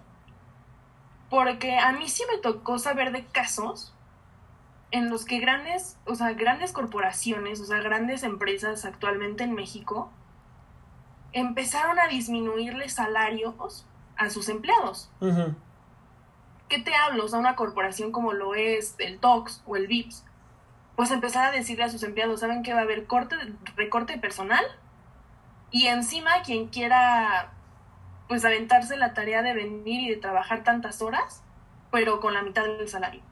Porque 1.30 1.78
a 1.78 1.92
mí 1.92 2.08
sí 2.08 2.22
me 2.30 2.38
tocó 2.38 2.78
saber 2.78 3.12
de 3.12 3.24
casos 3.26 3.92
en 4.90 5.10
los 5.10 5.24
que 5.24 5.38
grandes, 5.38 5.98
o 6.04 6.14
sea, 6.14 6.32
grandes 6.32 6.72
corporaciones, 6.72 7.60
o 7.60 7.64
sea, 7.64 7.80
grandes 7.80 8.22
empresas 8.22 8.84
actualmente 8.84 9.44
en 9.44 9.54
México, 9.54 10.10
empezaron 11.32 11.98
a 11.98 12.08
disminuirle 12.08 12.88
salarios 12.88 13.86
a 14.16 14.30
sus 14.30 14.48
empleados. 14.48 15.10
¿Qué 16.68 16.78
te 16.78 16.94
hablo? 16.94 17.24
O 17.24 17.28
sea, 17.28 17.38
una 17.38 17.56
corporación 17.56 18.12
como 18.12 18.32
lo 18.32 18.54
es 18.54 18.94
el 18.98 19.18
TOX 19.18 19.62
o 19.66 19.76
el 19.76 19.86
VIPS, 19.86 20.24
pues 20.96 21.10
empezar 21.10 21.46
a 21.46 21.50
decirle 21.52 21.84
a 21.84 21.90
sus 21.90 22.02
empleados, 22.02 22.40
¿saben 22.40 22.62
que 22.62 22.72
va 22.72 22.80
a 22.80 22.82
haber 22.82 23.06
corte, 23.06 23.36
recorte 23.76 24.16
personal? 24.18 24.64
Y 25.70 25.88
encima 25.88 26.42
quien 26.42 26.68
quiera 26.68 27.52
pues 28.28 28.44
aventarse 28.44 28.96
la 28.96 29.14
tarea 29.14 29.42
de 29.42 29.54
venir 29.54 30.00
y 30.00 30.10
de 30.10 30.16
trabajar 30.16 30.64
tantas 30.64 31.02
horas, 31.02 31.42
pero 31.90 32.20
con 32.20 32.34
la 32.34 32.42
mitad 32.42 32.64
del 32.64 32.88
salario. 32.88 33.22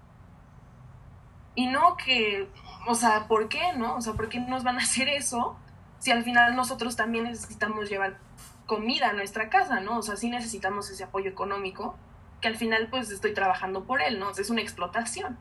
Y 1.55 1.67
no 1.67 1.97
que, 1.97 2.49
o 2.87 2.95
sea, 2.95 3.27
¿por 3.27 3.49
qué 3.49 3.73
no? 3.77 3.97
O 3.97 4.01
sea, 4.01 4.15
¿por 4.15 4.29
qué 4.29 4.41
nos 4.41 4.65
van 4.65 4.79
a 4.79 4.83
hacer 4.83 5.09
eso 5.09 5.57
si 5.99 6.11
al 6.11 6.23
final 6.23 6.55
nosotros 6.55 6.97
también 6.97 7.25
necesitamos 7.25 7.89
llevar 7.89 8.19
comida 8.67 9.11
a 9.11 9.13
nuestra 9.13 9.49
casa, 9.51 9.81
¿no? 9.81 9.99
O 9.99 10.03
sea, 10.03 10.17
sí 10.17 10.31
necesitamos 10.31 10.91
ese 10.91 11.05
apoyo 11.05 11.31
económico, 11.31 11.97
que 12.41 12.49
al 12.49 12.57
final 12.57 12.89
pues 12.89 13.11
estoy 13.11 13.35
trabajando 13.35 13.85
por 13.85 14.03
él, 14.03 14.19
¿no? 14.19 14.31
es 14.31 14.51
una 14.51 14.61
explotación. 14.61 15.39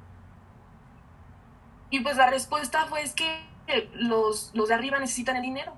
Y 1.90 2.00
pues 2.00 2.18
la 2.18 2.28
respuesta 2.28 2.86
fue 2.88 3.02
es 3.02 3.14
que 3.14 3.46
los, 3.94 4.52
los 4.54 4.70
de 4.70 4.74
arriba 4.74 5.00
necesitan 5.00 5.36
el 5.36 5.44
dinero 5.44 5.74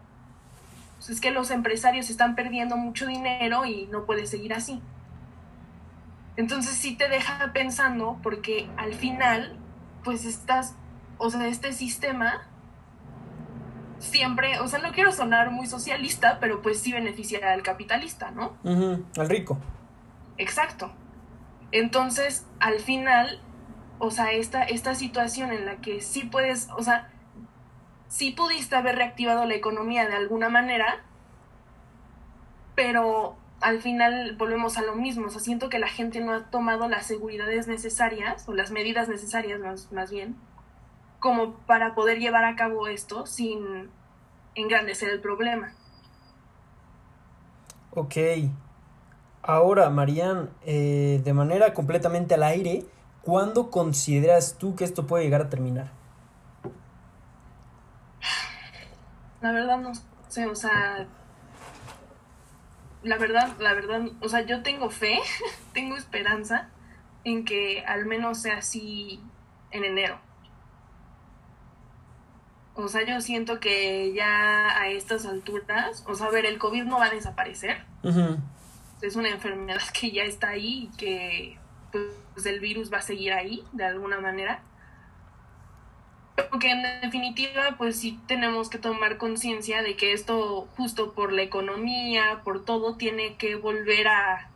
es 1.10 1.22
que 1.22 1.32
los 1.32 1.52
empresarios 1.52 2.10
están 2.10 2.36
perdiendo 2.36 2.78
mucho 2.78 3.08
dinero 3.08 3.66
y 3.66 3.88
no 3.88 4.06
puede 4.06 4.26
seguir 4.28 4.54
así. 4.54 4.82
Entonces 6.38 6.76
sí 6.76 6.96
te 6.96 7.08
deja 7.08 7.52
pensando 7.54 8.20
porque 8.22 8.68
al 8.78 8.94
final, 8.94 9.58
pues 10.04 10.26
estás, 10.26 10.76
o 11.18 11.30
sea, 11.30 11.48
este 11.48 11.72
sistema 11.74 12.48
siempre, 14.00 14.60
o 14.60 14.68
sea, 14.68 14.80
no 14.80 14.92
quiero 14.92 15.12
sonar 15.12 15.52
muy 15.52 15.66
socialista, 15.66 16.40
pero 16.40 16.62
pues 16.62 16.80
sí 16.80 16.92
beneficia 16.92 17.52
al 17.52 17.64
capitalista, 17.64 18.32
¿no? 18.32 18.58
al 18.64 19.30
rico. 19.30 19.58
Exacto. 20.38 20.92
Entonces, 21.72 22.46
al 22.60 22.80
final, 22.80 23.40
o 24.00 24.12
sea, 24.12 24.32
esta, 24.32 24.64
esta 24.64 24.96
situación 24.96 25.52
en 25.52 25.66
la 25.66 25.78
que 25.78 26.02
sí 26.02 26.24
puedes, 26.24 26.70
o 26.78 26.84
sea, 26.84 27.10
sí 28.08 28.32
pudiste 28.32 28.76
haber 28.76 28.96
reactivado 28.96 29.46
la 29.46 29.56
economía 29.56 30.08
de 30.08 30.16
alguna 30.16 30.50
manera, 30.50 31.04
pero 32.76 33.36
al 33.62 33.82
final 33.82 34.36
volvemos 34.38 34.78
a 34.78 34.82
lo 34.82 34.96
mismo. 34.96 35.28
O 35.28 35.30
sea, 35.30 35.42
siento 35.42 35.70
que 35.70 35.80
la 35.80 35.88
gente 35.88 36.20
no 36.22 36.34
ha 36.34 36.44
tomado 36.50 36.88
las 36.88 37.06
seguridades 37.06 37.68
necesarias, 37.68 38.48
o 38.48 38.54
las 38.54 38.72
medidas 38.72 39.08
necesarias 39.10 39.60
más, 39.60 39.92
más 39.92 40.12
bien, 40.12 40.36
como 41.20 41.54
para 41.66 41.96
poder 41.96 42.20
llevar 42.20 42.46
a 42.46 42.56
cabo 42.56 42.88
esto 42.88 43.26
sin 43.26 43.90
engrandecer 44.54 45.10
el 45.10 45.20
problema. 45.20 45.74
Ok. 47.92 48.16
Ahora, 49.42 49.90
Marian, 49.90 50.50
eh, 50.66 51.22
de 51.24 51.34
manera 51.34 51.74
completamente 51.74 52.34
al 52.34 52.44
aire, 52.44 52.84
¿cuándo 53.22 53.70
consideras 53.70 54.58
tú 54.58 54.76
que 54.76 54.84
esto 54.84 55.08
puede 55.08 55.24
llegar 55.24 55.42
a 55.42 55.50
terminar? 55.50 55.92
La 59.46 59.52
verdad 59.52 59.78
no 59.78 59.92
sé, 60.28 60.48
o 60.48 60.56
sea, 60.56 61.06
la 63.04 63.18
verdad, 63.20 63.56
la 63.60 63.76
verdad, 63.76 64.02
o 64.20 64.28
sea, 64.28 64.42
yo 64.42 64.64
tengo 64.64 64.90
fe, 64.90 65.20
tengo 65.72 65.96
esperanza 65.96 66.72
en 67.24 67.46
que 67.46 67.84
al 67.86 68.08
menos 68.08 68.42
sea 68.42 68.58
así 68.58 69.22
en 69.70 69.84
enero. 69.84 70.20
O 72.74 72.88
sea, 72.88 73.06
yo 73.06 73.22
siento 73.22 73.60
que 73.60 74.14
ya 74.16 74.82
a 74.82 74.90
estas 74.90 75.28
alturas, 75.28 76.04
o 76.08 76.16
sea, 76.16 76.26
a 76.26 76.32
ver, 76.32 76.48
el 76.48 76.58
COVID 76.58 76.86
no 76.86 76.98
va 76.98 77.06
a 77.06 77.12
desaparecer. 77.12 77.86
Es 79.04 79.16
una 79.16 79.30
enfermedad 79.30 79.84
que 79.94 80.10
ya 80.10 80.24
está 80.24 80.50
ahí 80.50 80.90
y 80.92 80.98
que 80.98 81.60
pues, 81.92 82.48
el 82.48 82.60
virus 82.62 82.92
va 82.92 82.98
a 82.98 83.04
seguir 83.04 83.32
ahí 83.32 83.64
de 83.74 83.86
alguna 83.86 84.20
manera. 84.20 84.64
Porque 86.36 86.70
en 86.70 86.84
definitiva, 87.02 87.76
pues 87.78 87.98
sí 88.00 88.20
tenemos 88.28 88.70
que 88.70 88.78
tomar 88.78 89.18
conciencia 89.18 89.82
de 89.84 89.96
que 89.96 90.12
esto, 90.12 90.68
justo 90.76 91.14
por 91.14 91.32
la 91.32 91.42
economía, 91.42 92.42
por 92.44 92.66
todo, 92.66 92.98
tiene 92.98 93.36
que 93.36 93.56
volver 93.56 94.10
a, 94.10 94.50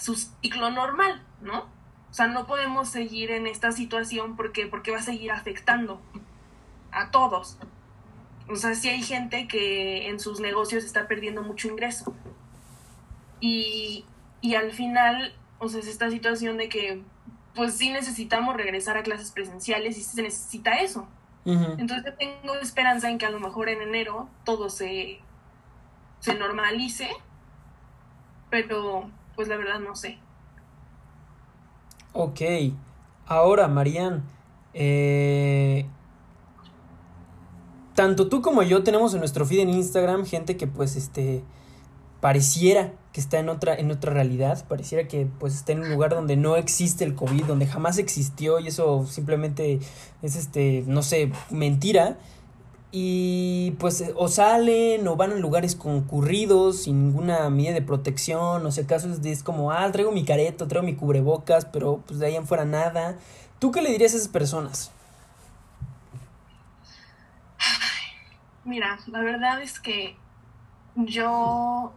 su 0.00 0.14
ciclo 0.14 0.70
normal, 0.70 1.24
¿no? 1.40 1.66
O 2.10 2.14
sea, 2.14 2.28
no 2.28 2.46
podemos 2.46 2.88
seguir 2.88 3.32
en 3.32 3.46
esta 3.46 3.72
situación 3.72 4.36
porque, 4.36 4.66
porque 4.66 4.92
va 4.92 4.98
a 4.98 5.02
seguir 5.02 5.32
afectando 5.32 6.00
a 6.92 7.10
todos. 7.10 7.58
O 8.48 8.54
sea, 8.56 8.74
sí 8.74 8.88
hay 8.88 9.02
gente 9.02 9.48
que 9.48 10.08
en 10.08 10.20
sus 10.20 10.40
negocios 10.40 10.84
está 10.84 11.08
perdiendo 11.08 11.42
mucho 11.42 11.68
ingreso. 11.68 12.14
Y, 13.40 14.04
y 14.40 14.54
al 14.54 14.70
final, 14.70 15.34
o 15.58 15.68
sea, 15.68 15.80
es 15.80 15.88
esta 15.88 16.10
situación 16.10 16.56
de 16.58 16.68
que 16.68 17.02
pues 17.54 17.76
sí 17.76 17.90
necesitamos 17.90 18.56
regresar 18.56 18.96
a 18.96 19.02
clases 19.02 19.30
presenciales 19.30 19.98
y 19.98 20.02
se 20.02 20.22
necesita 20.22 20.76
eso. 20.76 21.06
Entonces 21.44 22.14
tengo 22.18 22.56
esperanza 22.56 23.08
en 23.08 23.16
que 23.16 23.24
a 23.24 23.30
lo 23.30 23.40
mejor 23.40 23.70
en 23.70 23.80
enero 23.80 24.28
todo 24.44 24.68
se, 24.68 25.18
se 26.20 26.34
normalice, 26.34 27.08
pero 28.50 29.10
pues 29.34 29.48
la 29.48 29.56
verdad 29.56 29.80
no 29.80 29.96
sé. 29.96 30.18
Ok, 32.12 32.40
ahora 33.26 33.66
Marian, 33.66 34.24
eh, 34.74 35.86
tanto 37.94 38.28
tú 38.28 38.42
como 38.42 38.62
yo 38.62 38.82
tenemos 38.82 39.14
en 39.14 39.20
nuestro 39.20 39.46
feed 39.46 39.60
en 39.60 39.70
Instagram 39.70 40.26
gente 40.26 40.56
que 40.56 40.66
pues 40.66 40.96
este 40.96 41.42
pareciera 42.20 42.92
que 43.12 43.20
está 43.20 43.38
en 43.38 43.48
otra, 43.48 43.74
en 43.74 43.90
otra 43.90 44.12
realidad, 44.12 44.64
pareciera 44.68 45.08
que 45.08 45.26
pues 45.38 45.54
está 45.54 45.72
en 45.72 45.80
un 45.80 45.90
lugar 45.90 46.10
donde 46.10 46.36
no 46.36 46.56
existe 46.56 47.04
el 47.04 47.14
COVID, 47.14 47.44
donde 47.44 47.66
jamás 47.66 47.98
existió 47.98 48.58
y 48.58 48.68
eso 48.68 49.06
simplemente 49.06 49.80
es 50.22 50.36
este, 50.36 50.84
no 50.86 51.02
sé, 51.02 51.32
mentira. 51.50 52.18
Y 52.90 53.72
pues 53.78 54.02
o 54.16 54.28
salen 54.28 55.06
o 55.08 55.16
van 55.16 55.32
a 55.32 55.34
lugares 55.34 55.76
concurridos 55.76 56.84
sin 56.84 57.06
ninguna 57.06 57.50
medida 57.50 57.74
de 57.74 57.82
protección, 57.82 58.64
o 58.64 58.70
sea, 58.70 58.84
acaso 58.84 59.10
es, 59.12 59.24
es 59.24 59.42
como, 59.42 59.72
ah, 59.72 59.90
traigo 59.92 60.10
mi 60.10 60.24
careto, 60.24 60.66
traigo 60.68 60.86
mi 60.86 60.96
cubrebocas, 60.96 61.66
pero 61.66 62.02
pues 62.06 62.18
de 62.18 62.26
ahí 62.26 62.36
en 62.36 62.46
fuera 62.46 62.64
nada. 62.64 63.18
¿Tú 63.58 63.72
qué 63.72 63.82
le 63.82 63.90
dirías 63.90 64.14
a 64.14 64.16
esas 64.16 64.28
personas? 64.28 64.90
Mira, 68.64 68.98
la 69.06 69.20
verdad 69.20 69.62
es 69.62 69.80
que 69.80 70.16
yo 70.94 71.94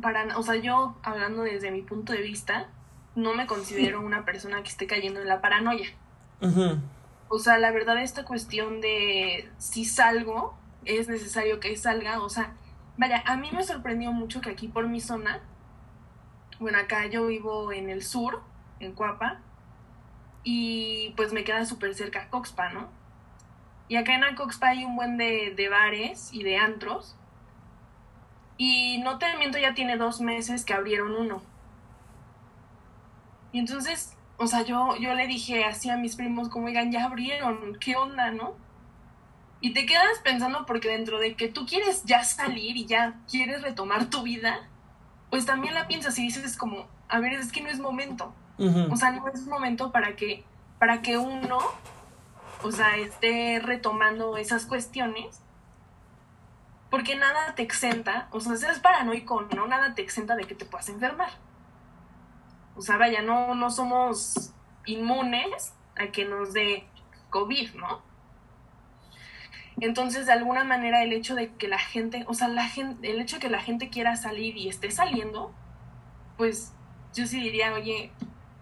para, 0.00 0.36
o 0.38 0.42
sea, 0.42 0.56
yo 0.56 0.96
hablando 1.02 1.42
desde 1.42 1.70
mi 1.70 1.82
punto 1.82 2.12
de 2.12 2.22
vista, 2.22 2.68
no 3.14 3.34
me 3.34 3.46
considero 3.46 4.00
una 4.00 4.24
persona 4.24 4.62
que 4.62 4.68
esté 4.68 4.86
cayendo 4.86 5.20
en 5.20 5.28
la 5.28 5.40
paranoia. 5.40 5.88
O 7.28 7.38
sea, 7.38 7.58
la 7.58 7.72
verdad 7.72 8.00
esta 8.00 8.24
cuestión 8.24 8.80
de 8.80 9.50
si 9.58 9.84
salgo, 9.84 10.56
es 10.84 11.08
necesario 11.08 11.58
que 11.58 11.76
salga, 11.76 12.20
o 12.20 12.28
sea, 12.28 12.52
vaya, 12.96 13.22
a 13.26 13.36
mí 13.36 13.50
me 13.52 13.64
sorprendió 13.64 14.12
mucho 14.12 14.40
que 14.40 14.50
aquí 14.50 14.68
por 14.68 14.86
mi 14.86 15.00
zona, 15.00 15.40
bueno, 16.60 16.78
acá 16.78 17.06
yo 17.06 17.26
vivo 17.26 17.72
en 17.72 17.90
el 17.90 18.02
sur, 18.02 18.42
en 18.80 18.92
Cuapa, 18.92 19.40
y 20.44 21.12
pues 21.16 21.32
me 21.32 21.42
queda 21.42 21.64
súper 21.64 21.94
cerca 21.94 22.28
Coxpa, 22.28 22.68
¿no? 22.68 22.88
Y 23.88 23.96
acá 23.96 24.14
en 24.14 24.36
Coxpa 24.36 24.68
hay 24.68 24.84
un 24.84 24.94
buen 24.94 25.16
de, 25.16 25.52
de 25.56 25.68
bares 25.68 26.32
y 26.32 26.44
de 26.44 26.58
antros 26.58 27.16
y 28.58 28.98
no 28.98 29.18
te 29.18 29.36
miento, 29.36 29.58
ya 29.58 29.74
tiene 29.74 29.96
dos 29.96 30.20
meses 30.20 30.64
que 30.64 30.74
abrieron 30.74 31.14
uno. 31.14 31.42
Y 33.52 33.58
entonces, 33.58 34.16
o 34.38 34.46
sea, 34.46 34.62
yo, 34.62 34.96
yo 34.96 35.14
le 35.14 35.26
dije 35.26 35.64
así 35.64 35.90
a 35.90 35.96
mis 35.96 36.16
primos, 36.16 36.48
como, 36.48 36.66
oigan, 36.66 36.92
ya 36.92 37.04
abrieron, 37.04 37.76
¿qué 37.80 37.96
onda, 37.96 38.30
no? 38.30 38.54
Y 39.60 39.72
te 39.72 39.86
quedas 39.86 40.18
pensando 40.22 40.66
porque 40.66 40.88
dentro 40.88 41.18
de 41.18 41.34
que 41.34 41.48
tú 41.48 41.66
quieres 41.66 42.04
ya 42.04 42.22
salir 42.24 42.76
y 42.76 42.86
ya 42.86 43.14
quieres 43.30 43.62
retomar 43.62 44.06
tu 44.06 44.22
vida, 44.22 44.68
pues 45.30 45.46
también 45.46 45.74
la 45.74 45.88
piensas 45.88 46.18
y 46.18 46.22
dices 46.22 46.56
como, 46.56 46.86
a 47.08 47.20
ver, 47.20 47.32
es 47.32 47.52
que 47.52 47.62
no 47.62 47.68
es 47.68 47.78
momento. 47.78 48.34
O 48.90 48.96
sea, 48.96 49.10
no 49.12 49.28
es 49.28 49.46
momento 49.46 49.92
para 49.92 50.16
que, 50.16 50.44
para 50.78 51.02
que 51.02 51.18
uno, 51.18 51.58
o 52.62 52.72
sea, 52.72 52.96
esté 52.96 53.60
retomando 53.62 54.38
esas 54.38 54.64
cuestiones 54.64 55.42
porque 56.90 57.16
nada 57.16 57.54
te 57.54 57.62
exenta, 57.62 58.28
o 58.30 58.40
sea, 58.40 58.56
seas 58.56 58.78
paranoico, 58.80 59.42
no, 59.54 59.66
nada 59.66 59.94
te 59.94 60.02
exenta 60.02 60.36
de 60.36 60.44
que 60.44 60.54
te 60.54 60.64
puedas 60.64 60.88
enfermar. 60.88 61.30
O 62.76 62.82
sea, 62.82 62.96
vaya, 62.96 63.22
no, 63.22 63.54
no 63.54 63.70
somos 63.70 64.52
inmunes 64.84 65.74
a 65.96 66.08
que 66.08 66.24
nos 66.24 66.52
dé 66.52 66.86
COVID, 67.30 67.74
¿no? 67.74 68.02
Entonces, 69.80 70.26
de 70.26 70.32
alguna 70.32 70.64
manera, 70.64 71.02
el 71.02 71.12
hecho 71.12 71.34
de 71.34 71.52
que 71.54 71.68
la 71.68 71.78
gente, 71.78 72.24
o 72.28 72.34
sea, 72.34 72.48
la 72.48 72.66
gente, 72.68 73.10
el 73.10 73.20
hecho 73.20 73.36
de 73.36 73.40
que 73.40 73.50
la 73.50 73.60
gente 73.60 73.90
quiera 73.90 74.16
salir 74.16 74.56
y 74.56 74.68
esté 74.68 74.90
saliendo, 74.90 75.52
pues 76.36 76.72
yo 77.12 77.26
sí 77.26 77.40
diría, 77.40 77.74
oye, 77.74 78.10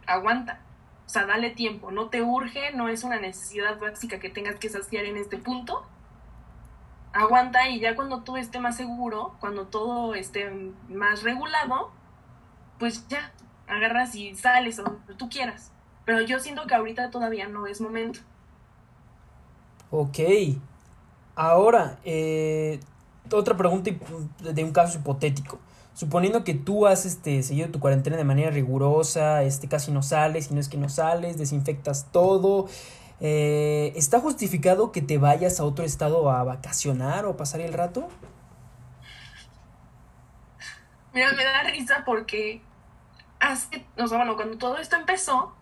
aguanta. 0.07 0.61
O 1.07 1.09
sea, 1.09 1.27
dale 1.27 1.51
tiempo, 1.51 1.91
no 1.91 2.09
te 2.09 2.23
urge, 2.23 2.73
no 2.73 2.89
es 2.89 3.05
una 3.05 3.21
necesidad 3.21 3.79
básica 3.79 4.19
que 4.19 4.31
tengas 4.31 4.57
que 4.57 4.69
saciar 4.69 5.05
en 5.05 5.17
este 5.17 5.37
punto. 5.37 5.87
Aguanta 7.15 7.69
y 7.69 7.79
ya 7.79 7.95
cuando 7.95 8.23
tú 8.23 8.37
esté 8.37 8.59
más 8.59 8.77
seguro, 8.77 9.37
cuando 9.39 9.69
todo 9.69 10.15
esté 10.17 10.51
más 10.89 11.23
regulado, 11.23 11.93
pues 12.81 13.07
ya, 13.07 13.33
agarras 13.69 14.17
y 14.17 14.35
sales 14.35 14.81
o 14.81 14.85
tú 15.17 15.29
quieras. 15.29 15.71
Pero 16.05 16.21
yo 16.23 16.41
siento 16.41 16.67
que 16.67 16.75
ahorita 16.75 17.11
todavía 17.11 17.47
no 17.49 17.69
es 17.69 17.81
momento. 17.81 18.19
Ok. 19.93 20.19
Ahora, 21.37 21.99
eh, 22.05 22.81
otra 23.33 23.57
pregunta 23.57 23.93
de 24.41 24.65
un 24.65 24.73
caso 24.73 24.99
hipotético. 24.99 25.61
Suponiendo 25.95 26.43
que 26.43 26.55
tú 26.55 26.89
has 26.89 27.07
este, 27.07 27.45
seguido 27.45 27.69
tu 27.69 27.79
cuarentena 27.79 28.17
de 28.17 28.25
manera 28.25 28.51
rigurosa, 28.51 29.45
este, 29.45 29.69
casi 29.69 29.93
no 29.93 30.03
sales, 30.03 30.51
y 30.51 30.55
no 30.55 30.61
es 30.61 30.69
que 30.69 30.77
no 30.77 30.89
sales, 30.89 31.39
desinfectas 31.39 32.11
todo, 32.11 32.67
eh, 33.27 33.95
¿está 33.97 34.21
justificado 34.21 34.93
que 34.93 35.01
te 35.01 35.17
vayas 35.17 35.59
a 35.59 35.65
otro 35.65 35.87
estado 35.87 36.31
a 36.31 36.45
vacacionar 36.45 37.25
o 37.25 37.39
pasar 37.39 37.63
el 37.63 37.73
rato? 37.73 38.07
Mira, 41.15 41.33
me 41.33 41.43
da 41.43 41.63
risa 41.63 42.03
porque 42.05 42.61
hace, 43.41 43.87
o 43.97 44.07
sea, 44.07 44.19
bueno, 44.19 44.37
cuando 44.37 44.59
todo 44.59 44.77
esto 44.77 44.97
empezó, 44.97 45.55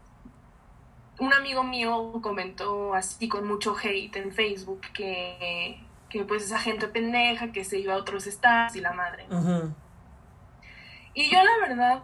un 1.20 1.32
amigo 1.32 1.62
mío 1.62 2.18
comentó 2.20 2.94
así 2.94 3.28
con 3.28 3.46
mucho 3.46 3.76
hate 3.80 4.16
en 4.16 4.32
Facebook 4.32 4.80
que, 4.92 5.80
que 6.08 6.24
pues 6.24 6.42
esa 6.42 6.58
gente 6.58 6.88
pendeja 6.88 7.52
que 7.52 7.62
se 7.62 7.78
iba 7.78 7.94
a 7.94 7.98
otros 7.98 8.26
estados 8.26 8.74
y 8.74 8.80
la 8.80 8.92
madre. 8.92 9.28
Y 11.14 11.30
yo 11.30 11.38
la 11.44 11.68
verdad, 11.68 12.02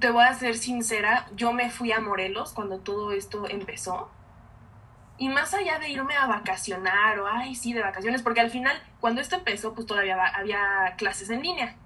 te 0.00 0.10
voy 0.10 0.24
a 0.24 0.34
ser 0.34 0.58
sincera, 0.58 1.30
yo 1.34 1.54
me 1.54 1.70
fui 1.70 1.92
a 1.92 2.00
Morelos 2.00 2.52
cuando 2.52 2.80
todo 2.80 3.12
esto 3.12 3.48
empezó. 3.48 4.10
Y 5.16 5.28
más 5.28 5.54
allá 5.54 5.78
de 5.78 5.90
irme 5.90 6.16
a 6.16 6.26
vacacionar 6.26 7.20
o, 7.20 7.28
ay, 7.28 7.54
sí, 7.54 7.72
de 7.72 7.82
vacaciones, 7.82 8.22
porque 8.22 8.40
al 8.40 8.50
final, 8.50 8.76
cuando 9.00 9.20
esto 9.20 9.36
empezó, 9.36 9.74
pues 9.74 9.86
todavía 9.86 10.16
había 10.26 10.94
clases 10.96 11.30
en 11.30 11.42
línea. 11.42 11.76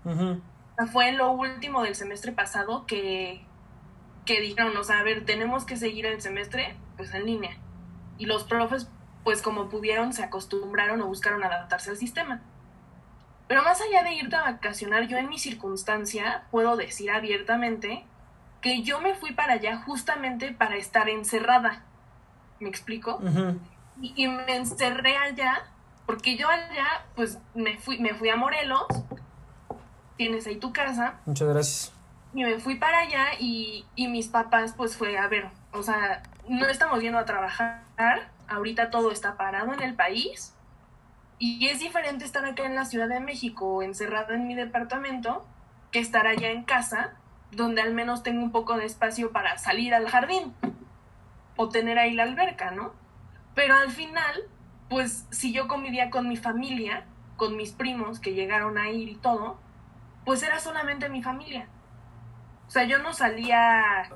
Fue 0.93 1.13
lo 1.13 1.33
último 1.33 1.83
del 1.83 1.95
semestre 1.95 2.33
pasado 2.33 2.87
que, 2.87 3.45
que 4.25 4.41
dijeron, 4.41 4.77
o 4.77 4.85
sea, 4.85 5.01
a 5.01 5.03
ver, 5.03 5.27
tenemos 5.27 5.65
que 5.65 5.77
seguir 5.77 6.07
el 6.07 6.23
semestre, 6.23 6.77
pues 6.97 7.13
en 7.13 7.27
línea. 7.27 7.57
Y 8.17 8.27
los 8.27 8.45
profes, 8.45 8.89
pues 9.25 9.43
como 9.43 9.69
pudieron, 9.69 10.13
se 10.13 10.25
acostumbraron 10.25 11.01
o 11.03 11.07
buscaron 11.07 11.45
adaptarse 11.45 11.91
al 11.91 11.97
sistema. 11.97 12.41
Pero 13.49 13.63
más 13.63 13.81
allá 13.81 14.03
de 14.03 14.15
irte 14.15 14.37
a 14.37 14.43
vacacionar, 14.43 15.09
yo 15.09 15.17
en 15.17 15.29
mi 15.29 15.39
circunstancia 15.39 16.45
puedo 16.51 16.77
decir 16.77 17.11
abiertamente 17.11 18.05
que 18.61 18.83
yo 18.83 19.01
me 19.01 19.15
fui 19.15 19.33
para 19.33 19.55
allá 19.55 19.79
justamente 19.79 20.53
para 20.53 20.77
estar 20.77 21.09
encerrada. 21.09 21.85
¿Me 22.61 22.69
explico? 22.69 23.21
y, 24.01 24.29
me 24.29 24.57
encerré 24.57 25.17
allá 25.17 25.65
porque 26.07 26.37
yo 26.37 26.49
allá, 26.49 27.05
pues 27.15 27.39
me 27.55 27.77
fui, 27.79 27.99
me 27.99 28.15
fui 28.15 28.31
a 28.31 28.37
Morelos. 28.37 28.87
Tienes 30.17 30.47
ahí 30.47 30.57
tu 30.57 30.73
casa. 30.73 31.21
Muchas 31.27 31.49
gracias. 31.49 31.93
Y 32.33 32.45
me 32.45 32.59
fui 32.59 32.77
para 32.77 33.01
allá 33.01 33.27
y, 33.39 33.85
y 33.95 34.09
mis 34.09 34.29
papás, 34.29 34.75
pues 34.77 34.97
fue, 34.97 35.19
a 35.19 35.29
ver, 35.29 35.49
o 35.73 35.83
sea, 35.83 36.23
no 36.49 36.67
estamos 36.67 37.03
yendo 37.03 37.19
a 37.19 37.25
trabajar. 37.25 37.83
Ahorita 38.49 38.91
todo 38.91 39.11
está 39.11 39.37
parado 39.37 39.73
en 39.75 39.83
el 39.83 39.95
país 39.95 40.55
y 41.39 41.69
es 41.69 41.81
diferente 41.81 42.25
estar 42.25 42.45
acá 42.45 42.65
en 42.65 42.75
la 42.75 42.85
Ciudad 42.85 43.09
de 43.09 43.21
México, 43.21 43.83
encerrada 43.83 44.35
en 44.35 44.47
mi 44.47 44.55
departamento, 44.55 45.45
que 45.91 45.99
estar 45.99 46.27
allá 46.27 46.51
en 46.51 46.65
casa, 46.65 47.13
donde 47.53 47.83
al 47.83 47.95
menos 47.95 48.23
tengo 48.23 48.43
un 48.43 48.51
poco 48.51 48.77
de 48.77 48.87
espacio 48.87 49.31
para 49.31 49.59
salir 49.59 49.95
al 49.95 50.09
jardín 50.09 50.55
o 51.59 51.69
tener 51.69 51.99
ahí 51.99 52.15
la 52.15 52.23
alberca, 52.23 52.71
¿no? 52.71 52.95
Pero 53.55 53.75
al 53.75 53.91
final, 53.91 54.45
pues 54.89 55.27
si 55.31 55.53
yo 55.53 55.69
convivía 55.69 56.09
con 56.09 56.27
mi 56.27 56.39
familia, 56.39 57.05
con 57.37 57.57
mis 57.57 57.73
primos 57.73 58.19
que 58.19 58.33
llegaron 58.33 58.79
a 58.79 58.89
ir 58.89 59.11
y 59.11 59.17
todo, 59.17 59.59
pues 60.25 60.43
era 60.43 60.59
solamente 60.61 61.11
mi 61.11 61.23
familia. 61.23 61.69
O 62.67 62.71
sea, 62.71 62.85
yo 62.85 62.99
no 62.99 63.13
salía, 63.13 64.09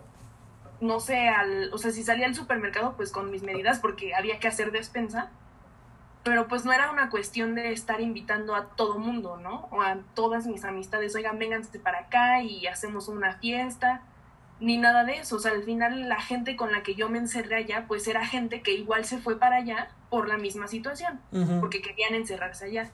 no 0.81 1.01
sé, 1.01 1.29
al, 1.29 1.71
o 1.75 1.79
sea, 1.79 1.91
si 1.91 2.03
salía 2.03 2.27
al 2.27 2.35
supermercado, 2.35 2.97
pues 2.97 3.13
con 3.13 3.31
mis 3.31 3.43
medidas 3.43 3.81
porque 3.81 4.15
había 4.15 4.39
que 4.39 4.49
hacer 4.49 4.73
despensa 4.73 5.31
pero 6.23 6.47
pues 6.47 6.65
no 6.65 6.73
era 6.73 6.91
una 6.91 7.11
cuestión 7.11 7.55
de 7.55 7.73
estar 7.73 8.01
invitando 8.01 8.55
a 8.55 8.69
todo 8.77 8.99
mundo, 8.99 9.39
¿no? 9.39 9.69
O 9.71 9.83
a 9.83 9.99
todas 10.15 10.47
mis 10.47 10.65
amistades, 10.65 11.15
oigan, 11.17 11.39
vénganse 11.39 11.79
para 11.79 12.01
acá 12.01 12.43
y 12.43 12.67
hacemos 12.67 13.09
una 13.09 13.39
fiesta, 13.39 14.03
ni 14.63 14.79
nada 14.79 15.05
de 15.05 15.19
eso. 15.19 15.37
O 15.37 15.39
sea, 15.39 15.53
al 15.53 15.63
final 15.65 16.09
la 16.09 16.21
gente 16.21 16.57
con 16.57 16.73
la 16.73 16.83
que 16.83 16.95
yo 16.95 17.09
me 17.09 17.19
encerré 17.19 17.57
allá, 17.57 17.85
pues 17.87 18.07
era 18.09 18.27
gente 18.27 18.63
que 18.63 18.73
igual 18.73 19.05
se 19.05 19.19
fue 19.19 19.39
para 19.39 19.57
allá 19.57 19.91
por 20.09 20.29
la 20.29 20.39
misma 20.39 20.69
situación, 20.69 21.21
porque 21.61 21.83
querían 21.83 22.15
encerrarse 22.15 22.67
allá. 22.67 22.91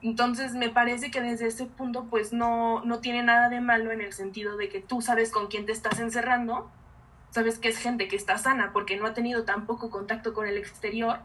Entonces 0.00 0.52
me 0.54 0.68
parece 0.68 1.10
que 1.10 1.20
desde 1.20 1.46
ese 1.48 1.66
punto 1.66 2.04
pues 2.04 2.32
no, 2.32 2.84
no 2.84 3.00
tiene 3.00 3.22
nada 3.22 3.48
de 3.48 3.60
malo 3.60 3.90
en 3.90 4.00
el 4.00 4.12
sentido 4.12 4.56
de 4.56 4.68
que 4.68 4.80
tú 4.80 5.02
sabes 5.02 5.30
con 5.30 5.48
quién 5.48 5.66
te 5.66 5.72
estás 5.72 5.98
encerrando, 5.98 6.70
sabes 7.30 7.58
que 7.58 7.68
es 7.68 7.78
gente 7.78 8.06
que 8.06 8.16
está 8.16 8.38
sana 8.38 8.70
porque 8.72 8.96
no 8.96 9.06
ha 9.06 9.14
tenido 9.14 9.44
tampoco 9.44 9.90
contacto 9.90 10.34
con 10.34 10.46
el 10.46 10.56
exterior 10.56 11.18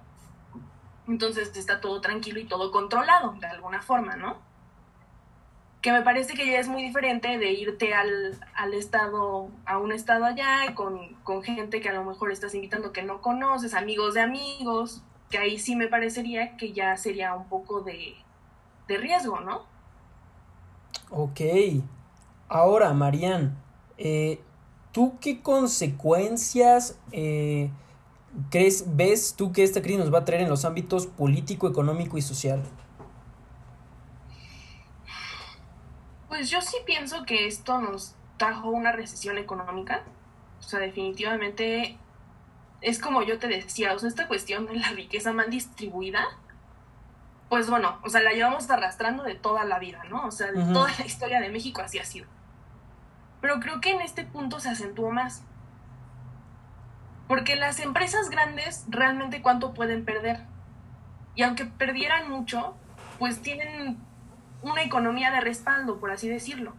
entonces 1.08 1.56
está 1.56 1.82
todo 1.82 2.00
tranquilo 2.02 2.40
y 2.40 2.46
todo 2.46 2.72
controlado, 2.72 3.36
de 3.40 3.48
alguna 3.48 3.82
forma, 3.82 4.16
¿no? 4.16 4.38
Que 5.84 5.92
me 5.92 6.02
parece 6.02 6.34
que 6.34 6.48
ya 6.48 6.60
es 6.60 6.68
muy 6.68 6.82
diferente 6.82 7.38
de 7.38 7.52
irte 7.52 7.94
al, 7.94 8.74
estado, 8.74 9.50
a 9.66 9.78
un 9.78 9.92
estado 9.92 10.26
allá 10.26 10.74
con, 10.74 11.14
con 11.24 11.44
gente 11.44 11.82
que 11.82 11.90
a 11.90 11.94
lo 11.94 12.04
mejor 12.04 12.32
estás 12.32 12.56
invitando 12.56 12.92
que 12.92 13.04
no 13.04 13.22
conoces, 13.22 13.76
amigos 13.76 14.16
de 14.16 14.22
amigos, 14.22 15.04
que 15.34 15.40
ahí 15.40 15.58
sí 15.58 15.76
me 15.76 15.88
parecería 15.88 16.58
que 16.58 16.74
ya 16.74 16.96
sería 16.96 17.34
un 17.34 17.46
poco 17.46 17.82
de, 17.82 18.16
riesgo, 18.88 19.40
¿no? 19.40 19.64
Ok. 21.10 21.42
Ahora, 22.48 22.94
Marian, 22.94 23.58
eh, 23.98 24.40
¿tú 24.92 25.16
qué 25.20 25.42
consecuencias 25.42 27.00
eh, 27.12 27.72
crees, 28.52 28.86
ves 28.96 29.34
tú 29.36 29.52
que 29.52 29.64
esta 29.64 29.82
crisis 29.82 30.00
nos 30.00 30.14
va 30.14 30.20
a 30.20 30.26
traer 30.26 30.44
en 30.44 30.50
los 30.50 30.66
ámbitos 30.66 31.08
político, 31.08 31.68
económico 31.68 32.20
y 32.20 32.22
social? 32.22 32.62
Pues 36.34 36.50
yo 36.50 36.62
sí 36.62 36.78
pienso 36.84 37.26
que 37.26 37.46
esto 37.46 37.80
nos 37.80 38.16
trajo 38.38 38.72
una 38.72 38.92
recesión 38.92 39.38
económica. 39.38 40.02
O 40.60 40.64
sea, 40.64 40.80
definitivamente 40.80 42.00
es 42.82 42.98
como 42.98 43.22
yo 43.22 43.38
te 43.38 43.48
decía, 43.48 43.94
o 43.94 44.00
sea, 44.00 44.10
esta 44.10 44.28
cuestión 44.28 44.66
de 44.66 44.78
la 44.78 44.90
riqueza 44.90 45.32
mal 45.32 45.52
distribuida, 45.52 46.26
pues 47.50 47.70
bueno, 47.70 48.00
o 48.02 48.10
sea, 48.10 48.24
la 48.24 48.32
llevamos 48.32 48.68
arrastrando 48.72 49.22
de 49.22 49.36
toda 49.36 49.64
la 49.64 49.78
vida, 49.78 50.06
¿no? 50.10 50.26
O 50.26 50.32
sea, 50.32 50.52
de 50.52 50.74
toda 50.74 50.90
la 50.98 51.06
historia 51.06 51.40
de 51.40 51.50
México 51.50 51.84
así 51.84 52.00
ha 52.00 52.04
sido. 52.04 52.26
Pero 53.40 53.60
creo 53.60 53.80
que 53.80 53.92
en 53.92 54.02
este 54.02 54.24
punto 54.24 54.60
se 54.60 54.70
acentuó 54.70 55.12
más. 55.12 55.44
Porque 57.28 57.56
las 57.56 57.80
empresas 57.80 58.32
grandes 58.32 58.86
realmente 58.90 59.44
cuánto 59.44 59.76
pueden 59.76 60.04
perder. 60.04 60.40
Y 61.36 61.44
aunque 61.44 61.66
perdieran 61.66 62.28
mucho, 62.28 62.74
pues 63.20 63.40
tienen 63.44 64.00
una 64.64 64.82
economía 64.82 65.32
de 65.32 65.42
respaldo, 65.42 66.00
por 66.00 66.12
así 66.12 66.28
decirlo. 66.28 66.74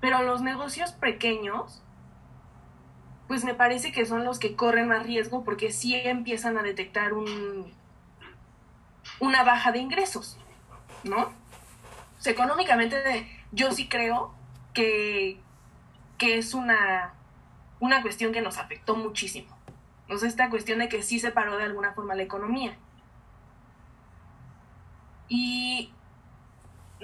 Pero 0.00 0.22
los 0.22 0.42
negocios 0.42 0.92
pequeños, 0.92 1.82
pues 3.26 3.44
me 3.44 3.54
parece 3.54 3.90
que 3.90 4.06
son 4.06 4.24
los 4.24 4.38
que 4.38 4.54
corren 4.54 4.88
más 4.88 5.04
riesgo 5.04 5.44
porque 5.44 5.72
sí 5.72 5.94
empiezan 5.94 6.56
a 6.58 6.62
detectar 6.62 7.14
un, 7.14 7.72
una 9.18 9.42
baja 9.42 9.72
de 9.72 9.80
ingresos, 9.80 10.38
¿no? 11.02 11.32
Económicamente 12.24 13.28
yo 13.52 13.72
sí 13.72 13.88
creo 13.88 14.34
que, 14.72 15.40
que 16.18 16.38
es 16.38 16.54
una 16.54 17.14
una 17.84 18.00
cuestión 18.00 18.32
que 18.32 18.40
nos 18.40 18.56
afectó 18.56 18.96
muchísimo. 18.96 19.54
O 20.08 20.16
sea, 20.16 20.28
esta 20.28 20.48
cuestión 20.48 20.78
de 20.78 20.88
que 20.88 21.02
sí 21.02 21.18
se 21.18 21.30
paró 21.30 21.58
de 21.58 21.64
alguna 21.64 21.92
forma 21.92 22.14
la 22.14 22.22
economía. 22.22 22.76
Y 25.28 25.92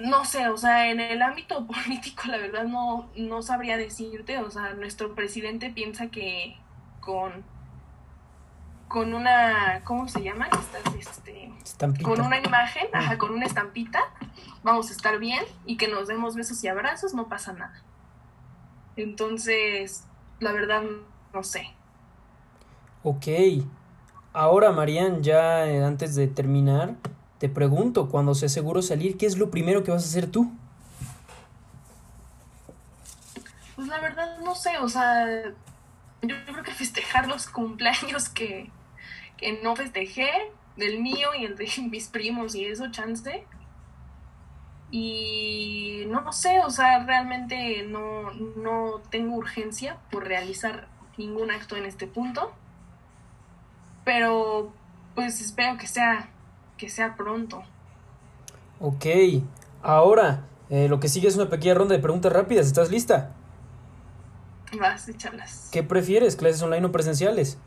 no 0.01 0.25
sé, 0.25 0.49
o 0.49 0.57
sea, 0.57 0.89
en 0.89 0.99
el 0.99 1.21
ámbito 1.21 1.65
político 1.85 2.23
la 2.27 2.37
verdad 2.37 2.63
no, 2.63 3.09
no 3.15 3.41
sabría 3.41 3.77
decirte, 3.77 4.37
o 4.39 4.49
sea, 4.51 4.73
nuestro 4.73 5.15
presidente 5.15 5.69
piensa 5.69 6.07
que 6.07 6.57
con, 6.99 7.43
con 8.87 9.13
una, 9.13 9.81
¿cómo 9.83 10.07
se 10.07 10.21
llama? 10.21 10.47
Estas, 10.47 10.95
este, 10.95 11.51
Estampita. 11.63 12.07
con 12.07 12.21
una 12.21 12.39
imagen, 12.39 12.87
ajá, 12.93 13.17
con 13.17 13.31
una 13.31 13.45
estampita, 13.45 13.99
vamos 14.63 14.89
a 14.89 14.93
estar 14.93 15.19
bien 15.19 15.43
y 15.65 15.77
que 15.77 15.87
nos 15.87 16.07
demos 16.07 16.35
besos 16.35 16.63
y 16.63 16.67
abrazos, 16.67 17.13
no 17.13 17.27
pasa 17.27 17.53
nada. 17.53 17.81
Entonces, 18.95 20.05
la 20.39 20.51
verdad, 20.51 20.83
no 21.33 21.43
sé. 21.43 21.67
Ok. 23.03 23.27
Ahora, 24.33 24.71
Marian, 24.71 25.23
ya 25.23 25.65
eh, 25.67 25.83
antes 25.83 26.15
de 26.15 26.27
terminar, 26.27 26.95
te 27.41 27.49
pregunto, 27.49 28.07
cuando 28.07 28.35
sea 28.35 28.49
seguro 28.49 28.83
salir, 28.83 29.17
¿qué 29.17 29.25
es 29.25 29.35
lo 29.35 29.49
primero 29.49 29.83
que 29.83 29.89
vas 29.89 30.03
a 30.03 30.07
hacer 30.07 30.27
tú? 30.27 30.51
Pues 33.75 33.87
la 33.87 33.99
verdad, 33.99 34.37
no 34.43 34.53
sé, 34.53 34.77
o 34.77 34.87
sea, 34.87 35.25
yo 36.21 36.35
creo 36.45 36.63
que 36.63 36.71
festejar 36.71 37.27
los 37.27 37.47
cumpleaños 37.47 38.29
que, 38.29 38.69
que 39.37 39.59
no 39.63 39.75
festejé, 39.75 40.29
del 40.77 41.01
mío 41.01 41.29
y 41.35 41.45
el 41.45 41.55
de 41.55 41.67
mis 41.89 42.09
primos 42.09 42.53
y 42.53 42.65
eso, 42.65 42.91
chance. 42.91 43.43
Y 44.91 46.03
no 46.09 46.31
sé, 46.33 46.59
o 46.59 46.69
sea, 46.69 47.03
realmente 47.05 47.87
no, 47.87 48.29
no 48.55 49.01
tengo 49.09 49.33
urgencia 49.35 49.97
por 50.11 50.27
realizar 50.27 50.89
ningún 51.17 51.49
acto 51.49 51.75
en 51.75 51.85
este 51.85 52.05
punto. 52.05 52.53
Pero 54.05 54.71
pues 55.15 55.41
espero 55.41 55.79
que 55.79 55.87
sea, 55.87 56.29
que 56.81 56.89
sea 56.89 57.15
pronto. 57.15 57.61
Ok. 58.79 59.05
Ahora, 59.83 60.47
eh, 60.71 60.87
lo 60.89 60.99
que 60.99 61.09
sigue 61.09 61.27
es 61.27 61.35
una 61.35 61.47
pequeña 61.47 61.75
ronda 61.75 61.95
de 61.95 62.01
preguntas 62.01 62.33
rápidas. 62.33 62.65
¿Estás 62.65 62.89
lista? 62.89 63.35
Vas 64.79 65.07
a 65.07 65.11
echarlas. 65.11 65.69
¿Qué 65.71 65.83
prefieres, 65.83 66.35
clases 66.35 66.63
online 66.63 66.87
o 66.87 66.91
presenciales? 66.91 67.59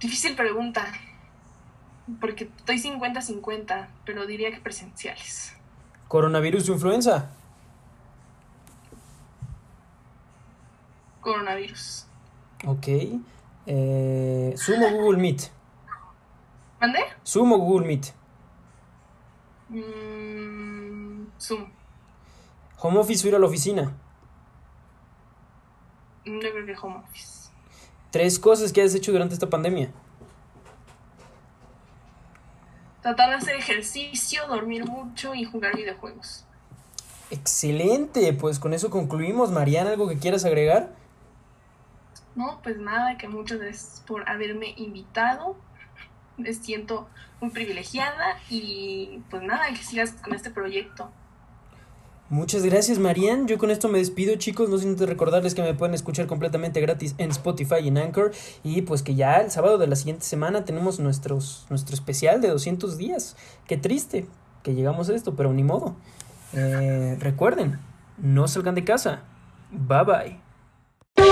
Difícil 0.00 0.34
pregunta. 0.34 0.90
Porque 2.22 2.44
estoy 2.44 2.78
50-50, 2.78 3.88
pero 4.06 4.26
diría 4.26 4.50
que 4.50 4.60
presenciales. 4.60 5.52
¿Coronavirus 6.08 6.70
o 6.70 6.72
influenza? 6.72 7.28
Coronavirus. 11.20 12.06
Ok. 12.66 12.88
Eh, 13.66 14.54
¿Zoom 14.56 14.82
o 14.82 14.90
Google 14.90 15.18
Meet? 15.18 15.59
¿Mande? 16.80 17.00
¿Zoom 17.26 17.52
o 17.52 17.58
Google 17.58 17.86
Meet? 17.86 18.06
Mm, 19.68 21.26
Zoom. 21.38 21.70
¿Home 22.78 22.98
office 22.98 23.26
o 23.26 23.28
ir 23.28 23.34
a 23.34 23.38
la 23.38 23.46
oficina? 23.46 23.92
Yo 26.24 26.38
creo 26.38 26.66
que 26.66 26.76
home 26.80 26.96
office. 26.96 27.50
Tres 28.10 28.38
cosas 28.38 28.72
que 28.72 28.82
has 28.82 28.94
hecho 28.94 29.12
durante 29.12 29.34
esta 29.34 29.48
pandemia. 29.48 29.90
Tratar 33.02 33.30
de 33.30 33.36
hacer 33.36 33.56
ejercicio, 33.56 34.46
dormir 34.48 34.84
mucho 34.86 35.34
y 35.34 35.44
jugar 35.44 35.76
videojuegos. 35.76 36.44
Excelente, 37.30 38.32
pues 38.32 38.58
con 38.58 38.74
eso 38.74 38.90
concluimos. 38.90 39.52
Mariana, 39.52 39.90
¿algo 39.90 40.08
que 40.08 40.18
quieras 40.18 40.44
agregar? 40.44 40.94
No, 42.34 42.60
pues 42.62 42.78
nada, 42.78 43.16
que 43.16 43.28
muchas 43.28 43.60
gracias 43.60 44.02
por 44.06 44.28
haberme 44.28 44.74
invitado. 44.76 45.56
Me 46.40 46.52
siento 46.52 47.08
muy 47.40 47.50
privilegiada 47.50 48.38
y 48.48 49.20
pues 49.30 49.42
nada, 49.42 49.68
que 49.70 49.76
sigas 49.76 50.12
con 50.12 50.34
este 50.34 50.50
proyecto. 50.50 51.10
Muchas 52.30 52.64
gracias, 52.64 53.00
Marian. 53.00 53.48
Yo 53.48 53.58
con 53.58 53.72
esto 53.72 53.88
me 53.88 53.98
despido, 53.98 54.36
chicos. 54.36 54.68
No 54.68 54.78
sin 54.78 54.96
recordarles 54.96 55.56
que 55.56 55.62
me 55.62 55.74
pueden 55.74 55.94
escuchar 55.94 56.28
completamente 56.28 56.80
gratis 56.80 57.16
en 57.18 57.30
Spotify 57.30 57.80
y 57.82 57.88
en 57.88 57.98
Anchor. 57.98 58.30
Y 58.62 58.82
pues 58.82 59.02
que 59.02 59.16
ya 59.16 59.38
el 59.38 59.50
sábado 59.50 59.78
de 59.78 59.88
la 59.88 59.96
siguiente 59.96 60.24
semana 60.24 60.64
tenemos 60.64 61.00
nuestro 61.00 61.38
especial 61.92 62.40
de 62.40 62.48
200 62.48 62.96
días. 62.98 63.36
Qué 63.66 63.76
triste 63.76 64.26
que 64.62 64.74
llegamos 64.74 65.10
a 65.10 65.16
esto, 65.16 65.34
pero 65.34 65.52
ni 65.52 65.64
modo. 65.64 65.96
Eh, 66.52 67.16
recuerden, 67.18 67.80
no 68.18 68.46
salgan 68.46 68.76
de 68.76 68.84
casa. 68.84 69.22
Bye 69.72 70.04
bye. 70.04 70.49